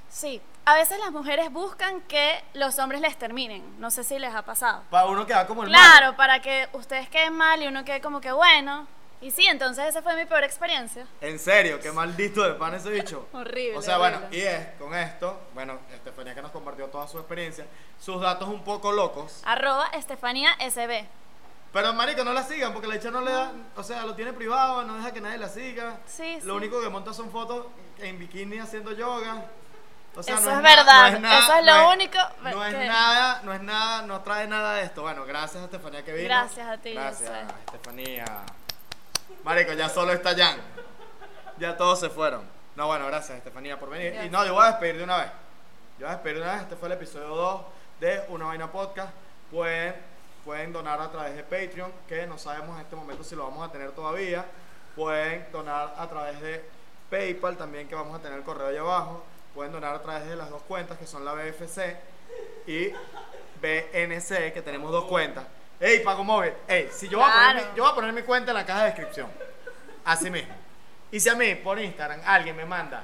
Sí, 0.09 0.41
a 0.65 0.73
veces 0.75 0.99
las 0.99 1.11
mujeres 1.11 1.51
buscan 1.51 2.01
que 2.01 2.43
los 2.53 2.77
hombres 2.79 3.01
les 3.01 3.17
terminen. 3.17 3.79
No 3.79 3.91
sé 3.91 4.03
si 4.03 4.17
les 4.19 4.33
ha 4.33 4.41
pasado. 4.43 4.83
Para 4.89 5.05
uno 5.05 5.25
queda 5.25 5.45
como 5.47 5.63
el 5.63 5.69
Claro, 5.69 6.05
malo. 6.07 6.17
para 6.17 6.41
que 6.41 6.67
ustedes 6.73 7.09
queden 7.09 7.33
mal 7.33 7.61
y 7.61 7.67
uno 7.67 7.83
quede 7.85 8.01
como 8.01 8.21
que 8.21 8.31
bueno. 8.31 8.87
Y 9.19 9.31
sí, 9.31 9.47
entonces 9.47 9.85
esa 9.87 10.03
fue 10.03 10.15
mi 10.15 10.25
peor 10.25 10.43
experiencia. 10.43 11.07
En 11.21 11.39
serio, 11.39 11.79
qué 11.79 11.91
maldito 11.91 12.43
de 12.43 12.53
pan 12.53 12.75
ese 12.75 12.89
bicho. 12.91 13.27
Horrible, 13.33 13.77
O 13.77 13.81
sea, 13.81 13.97
bueno, 13.97 14.17
horrible. 14.17 14.37
y 14.37 14.41
es 14.43 14.67
con 14.79 14.93
esto, 14.93 15.39
bueno, 15.55 15.79
Estefanía 15.91 16.35
que 16.35 16.41
nos 16.43 16.51
compartió 16.51 16.85
toda 16.87 17.07
su 17.07 17.17
experiencia, 17.17 17.65
sus 17.99 18.21
datos 18.21 18.47
un 18.47 18.63
poco 18.63 18.91
locos. 18.91 19.41
Arroba 19.43 19.87
Estefanía 19.93 20.51
SB. 20.69 21.05
Pero 21.73 21.93
marico, 21.93 22.23
no 22.23 22.31
la 22.31 22.43
sigan 22.43 22.71
porque 22.73 22.87
la 22.87 22.95
hecha 22.95 23.09
no 23.11 23.21
le 23.21 23.31
da, 23.31 23.51
o 23.75 23.83
sea, 23.83 24.05
lo 24.05 24.15
tiene 24.15 24.33
privado, 24.33 24.83
no 24.83 24.95
deja 24.95 25.11
que 25.11 25.19
nadie 25.19 25.37
la 25.39 25.49
siga. 25.49 25.99
Sí, 26.05 26.35
Lo 26.43 26.53
sí. 26.53 26.57
único 26.57 26.79
que 26.81 26.89
monta 26.89 27.11
son 27.13 27.29
fotos 27.31 27.65
en 27.99 28.17
bikini 28.19 28.59
haciendo 28.59 28.91
yoga. 28.93 29.45
O 30.17 30.23
sea, 30.23 30.35
Eso 30.35 30.49
no 30.49 30.57
es 30.57 30.63
verdad, 30.63 31.11
no 31.13 31.19
nada- 31.19 31.39
eso 31.39 31.53
es 31.53 31.65
no 31.65 31.77
lo 31.83 31.89
único 31.93 32.17
No 32.41 32.65
es 32.65 32.73
que- 32.75 32.87
nada, 32.87 33.41
no 33.43 33.53
es 33.53 33.61
nada, 33.61 34.01
no 34.01 34.21
trae 34.21 34.47
nada 34.47 34.73
de 34.73 34.83
esto. 34.83 35.03
Bueno, 35.03 35.25
gracias 35.25 35.61
a 35.61 35.65
Estefanía 35.65 36.03
que 36.03 36.13
vino. 36.13 36.27
Gracias 36.27 36.67
a 36.67 36.77
ti, 36.77 36.93
Gracias. 36.93 37.31
Estefanía. 37.67 38.25
Marico, 39.43 39.73
ya 39.73 39.89
solo 39.89 40.13
está 40.13 40.35
Jan. 40.35 40.57
Ya 41.59 41.77
todos 41.77 41.99
se 41.99 42.09
fueron. 42.09 42.41
No, 42.75 42.87
bueno, 42.87 43.05
gracias 43.07 43.37
Estefanía 43.37 43.79
por 43.79 43.89
venir. 43.89 44.19
Y 44.25 44.29
no, 44.29 44.43
yo 44.45 44.53
voy 44.53 44.63
a 44.63 44.67
despedir 44.71 44.97
de 44.97 45.03
una 45.03 45.17
vez. 45.17 45.27
Yo 45.99 46.05
voy 46.05 46.07
a 46.07 46.11
despedir 46.13 46.37
de 46.37 46.41
una 46.43 46.51
vez. 46.53 46.61
Este 46.63 46.75
fue 46.75 46.87
el 46.87 46.93
episodio 46.93 47.27
2 47.27 47.61
de 47.99 48.23
Una 48.29 48.45
Vaina 48.45 48.71
Podcast. 48.71 49.11
Pueden, 49.51 49.95
pueden 50.43 50.73
donar 50.73 50.99
a 50.99 51.09
través 51.11 51.35
de 51.35 51.43
Patreon, 51.43 51.91
que 52.07 52.25
no 52.27 52.37
sabemos 52.37 52.75
en 52.75 52.81
este 52.81 52.95
momento 52.95 53.23
si 53.23 53.35
lo 53.35 53.43
vamos 53.43 53.67
a 53.67 53.71
tener 53.71 53.91
todavía. 53.91 54.45
Pueden 54.95 55.47
donar 55.51 55.93
a 55.97 56.07
través 56.07 56.39
de 56.41 56.67
PayPal 57.09 57.55
también, 57.55 57.87
que 57.87 57.95
vamos 57.95 58.17
a 58.17 58.21
tener 58.21 58.37
el 58.39 58.43
correo 58.43 58.67
ahí 58.67 58.77
abajo. 58.77 59.23
Pueden 59.57 59.73
donar 59.73 59.95
a 59.95 60.01
través 60.03 60.29
de 60.29 60.35
las 60.35 60.51
dos 60.51 60.61
cuentas, 60.61 60.99
que 60.99 61.07
son 61.07 61.25
la 61.25 61.33
BFC 61.33 61.97
y 62.67 62.89
BNC, 63.59 64.53
que 64.53 64.61
tenemos 64.63 64.91
dos 64.91 65.05
cuentas. 65.05 65.45
Ey, 65.79 66.01
pago 66.01 66.23
móvil. 66.23 66.53
Ey, 66.67 66.89
si 66.91 67.09
yo 67.09 67.17
voy, 67.17 67.27
a 67.27 67.33
poner 67.33 67.55
mi, 67.55 67.61
yo 67.75 67.81
voy 67.81 67.91
a 67.91 67.95
poner 67.95 68.13
mi 68.13 68.21
cuenta 68.21 68.51
en 68.51 68.57
la 68.57 68.63
caja 68.67 68.81
de 68.81 68.85
descripción. 68.91 69.31
Así 70.05 70.29
mismo. 70.29 70.53
Y 71.11 71.19
si 71.19 71.27
a 71.29 71.33
mí, 71.33 71.55
por 71.55 71.79
Instagram, 71.79 72.21
alguien 72.23 72.55
me 72.55 72.65
manda 72.65 73.03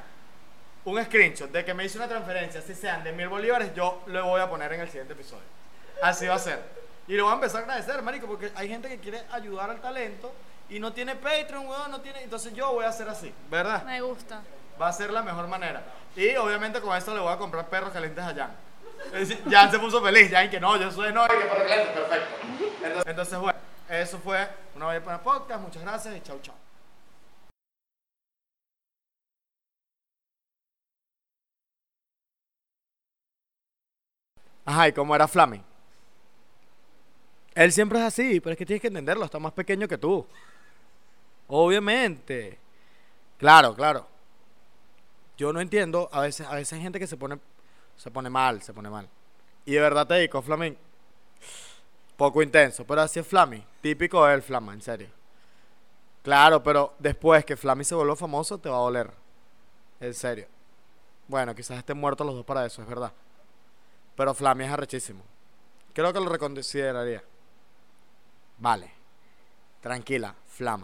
un 0.86 1.04
screenshot 1.04 1.50
de 1.50 1.66
que 1.66 1.74
me 1.74 1.86
hizo 1.86 1.98
una 1.98 2.08
transferencia, 2.08 2.62
si 2.62 2.76
sean 2.76 3.04
de 3.04 3.13
mil 3.13 3.30
bolívares, 3.30 3.74
yo 3.74 4.04
lo 4.06 4.24
voy 4.28 4.39
a 4.39 4.48
poner 4.48 4.74
en 4.74 4.82
el 4.82 4.88
siguiente 4.89 5.13
episodio. 5.13 5.48
Así 6.04 6.28
va 6.28 6.36
a 6.36 6.39
ser. 6.39 6.62
Y 7.08 7.16
lo 7.16 7.24
voy 7.24 7.32
a 7.32 7.34
empezar 7.34 7.62
a 7.62 7.63
agradecer, 7.63 8.00
marico, 8.04 8.28
porque 8.28 8.52
hay 8.54 8.70
gente 8.70 8.89
que 8.89 9.00
quiere 9.00 9.24
ayudar 9.32 9.72
al 9.72 9.82
talento 9.82 10.32
y 10.70 10.80
no 10.80 10.94
tiene 10.94 11.16
Patreon, 11.16 11.66
weón, 11.66 11.89
no 11.89 12.02
tiene... 12.02 12.22
Entonces 12.22 12.54
yo 12.54 12.74
voy 12.74 12.86
a 12.86 12.89
hacer 12.89 13.10
así, 13.10 13.34
¿verdad? 13.50 13.84
Me 13.86 14.02
gusta. 14.02 14.44
Va 14.80 14.89
a 14.89 14.94
ser 14.94 15.10
la 15.10 15.24
mejor 15.24 15.48
manera. 15.48 15.84
Y 16.15 16.36
obviamente 16.36 16.80
con 16.80 16.95
esto 16.95 17.13
le 17.13 17.19
voy 17.19 17.34
a 17.34 17.38
comprar 17.38 17.67
perros 17.69 17.91
calientes 17.91 18.23
a 18.23 18.34
Jan. 18.34 18.56
Jan 19.49 19.71
se 19.71 19.80
puso 19.80 20.02
feliz, 20.02 20.30
Jan 20.32 20.49
que 20.49 20.60
no, 20.60 20.78
yo 20.78 20.91
soy 20.91 21.12
no, 21.12 21.28
que 21.28 21.36
perros 21.36 21.67
calientes, 21.67 21.93
perfecto. 21.93 23.10
Entonces, 23.10 23.39
bueno, 23.39 23.60
eso 23.89 24.19
fue 24.19 24.47
una 24.76 24.88
vez 24.88 25.02
para 25.02 25.21
podcast. 25.21 25.62
Muchas 25.62 25.82
gracias 25.82 26.15
y 26.15 26.21
chau, 26.21 26.39
chau. 26.41 26.56
Ajá, 34.65 34.88
¿y 34.88 34.93
cómo 34.93 35.15
era 35.15 35.28
Flammy? 35.28 35.62
Él 37.56 37.71
siempre 37.71 37.99
es 37.99 38.06
así, 38.06 38.39
pero 38.39 38.54
es 38.54 38.58
que 38.58 38.65
tienes 38.65 38.82
que 38.82 38.88
entenderlo, 38.88 39.26
está 39.26 39.39
más 39.39 39.54
pequeño 39.54 39.88
que 39.88 39.97
tú. 39.97 40.26
Obviamente. 41.47 42.60
Claro, 43.38 43.76
claro. 43.76 44.12
Yo 45.38 45.52
no 45.52 45.62
entiendo, 45.62 46.10
a 46.12 46.22
veces, 46.22 46.48
a 46.48 46.56
veces 46.56 46.74
hay 46.74 46.82
gente 46.82 47.00
que 47.00 47.08
se 47.08 47.17
pone, 47.17 47.39
se 47.98 48.12
pone 48.12 48.30
mal, 48.30 48.62
se 48.62 48.74
pone 48.74 48.89
mal. 48.89 49.10
Y 49.65 49.74
de 49.74 49.80
verdad 49.80 50.06
te 50.06 50.15
digo, 50.15 50.41
Flaming, 50.41 50.78
poco 52.15 52.41
intenso, 52.41 52.86
pero 52.86 53.02
así 53.02 53.19
es 53.19 53.28
Flammy, 53.28 53.65
típico 53.82 54.26
del 54.26 54.41
Flama, 54.41 54.74
en 54.74 54.82
serio. 54.82 55.10
Claro, 56.22 56.63
pero 56.63 56.93
después 57.00 57.43
que 57.43 57.58
Flammy 57.58 57.84
se 57.84 57.96
volvió 57.96 58.15
famoso, 58.15 58.58
te 58.58 58.69
va 58.69 58.78
a 58.78 58.82
doler. 58.82 59.12
En 60.00 60.13
serio. 60.13 60.48
Bueno, 61.28 61.56
quizás 61.56 61.78
estén 61.78 61.98
muertos 61.98 62.26
los 62.26 62.36
dos 62.36 62.46
para 62.46 62.65
eso, 62.65 62.82
es 62.82 62.88
verdad. 62.88 63.12
Pero 64.15 64.34
Flammy 64.34 64.65
es 64.65 64.72
arrechísimo. 64.72 65.24
Creo 65.93 66.13
que 66.13 66.19
lo 66.19 66.30
reconsideraría. 66.30 67.24
Vale. 68.58 68.91
Tranquila, 69.82 70.34
Flama. 70.48 70.82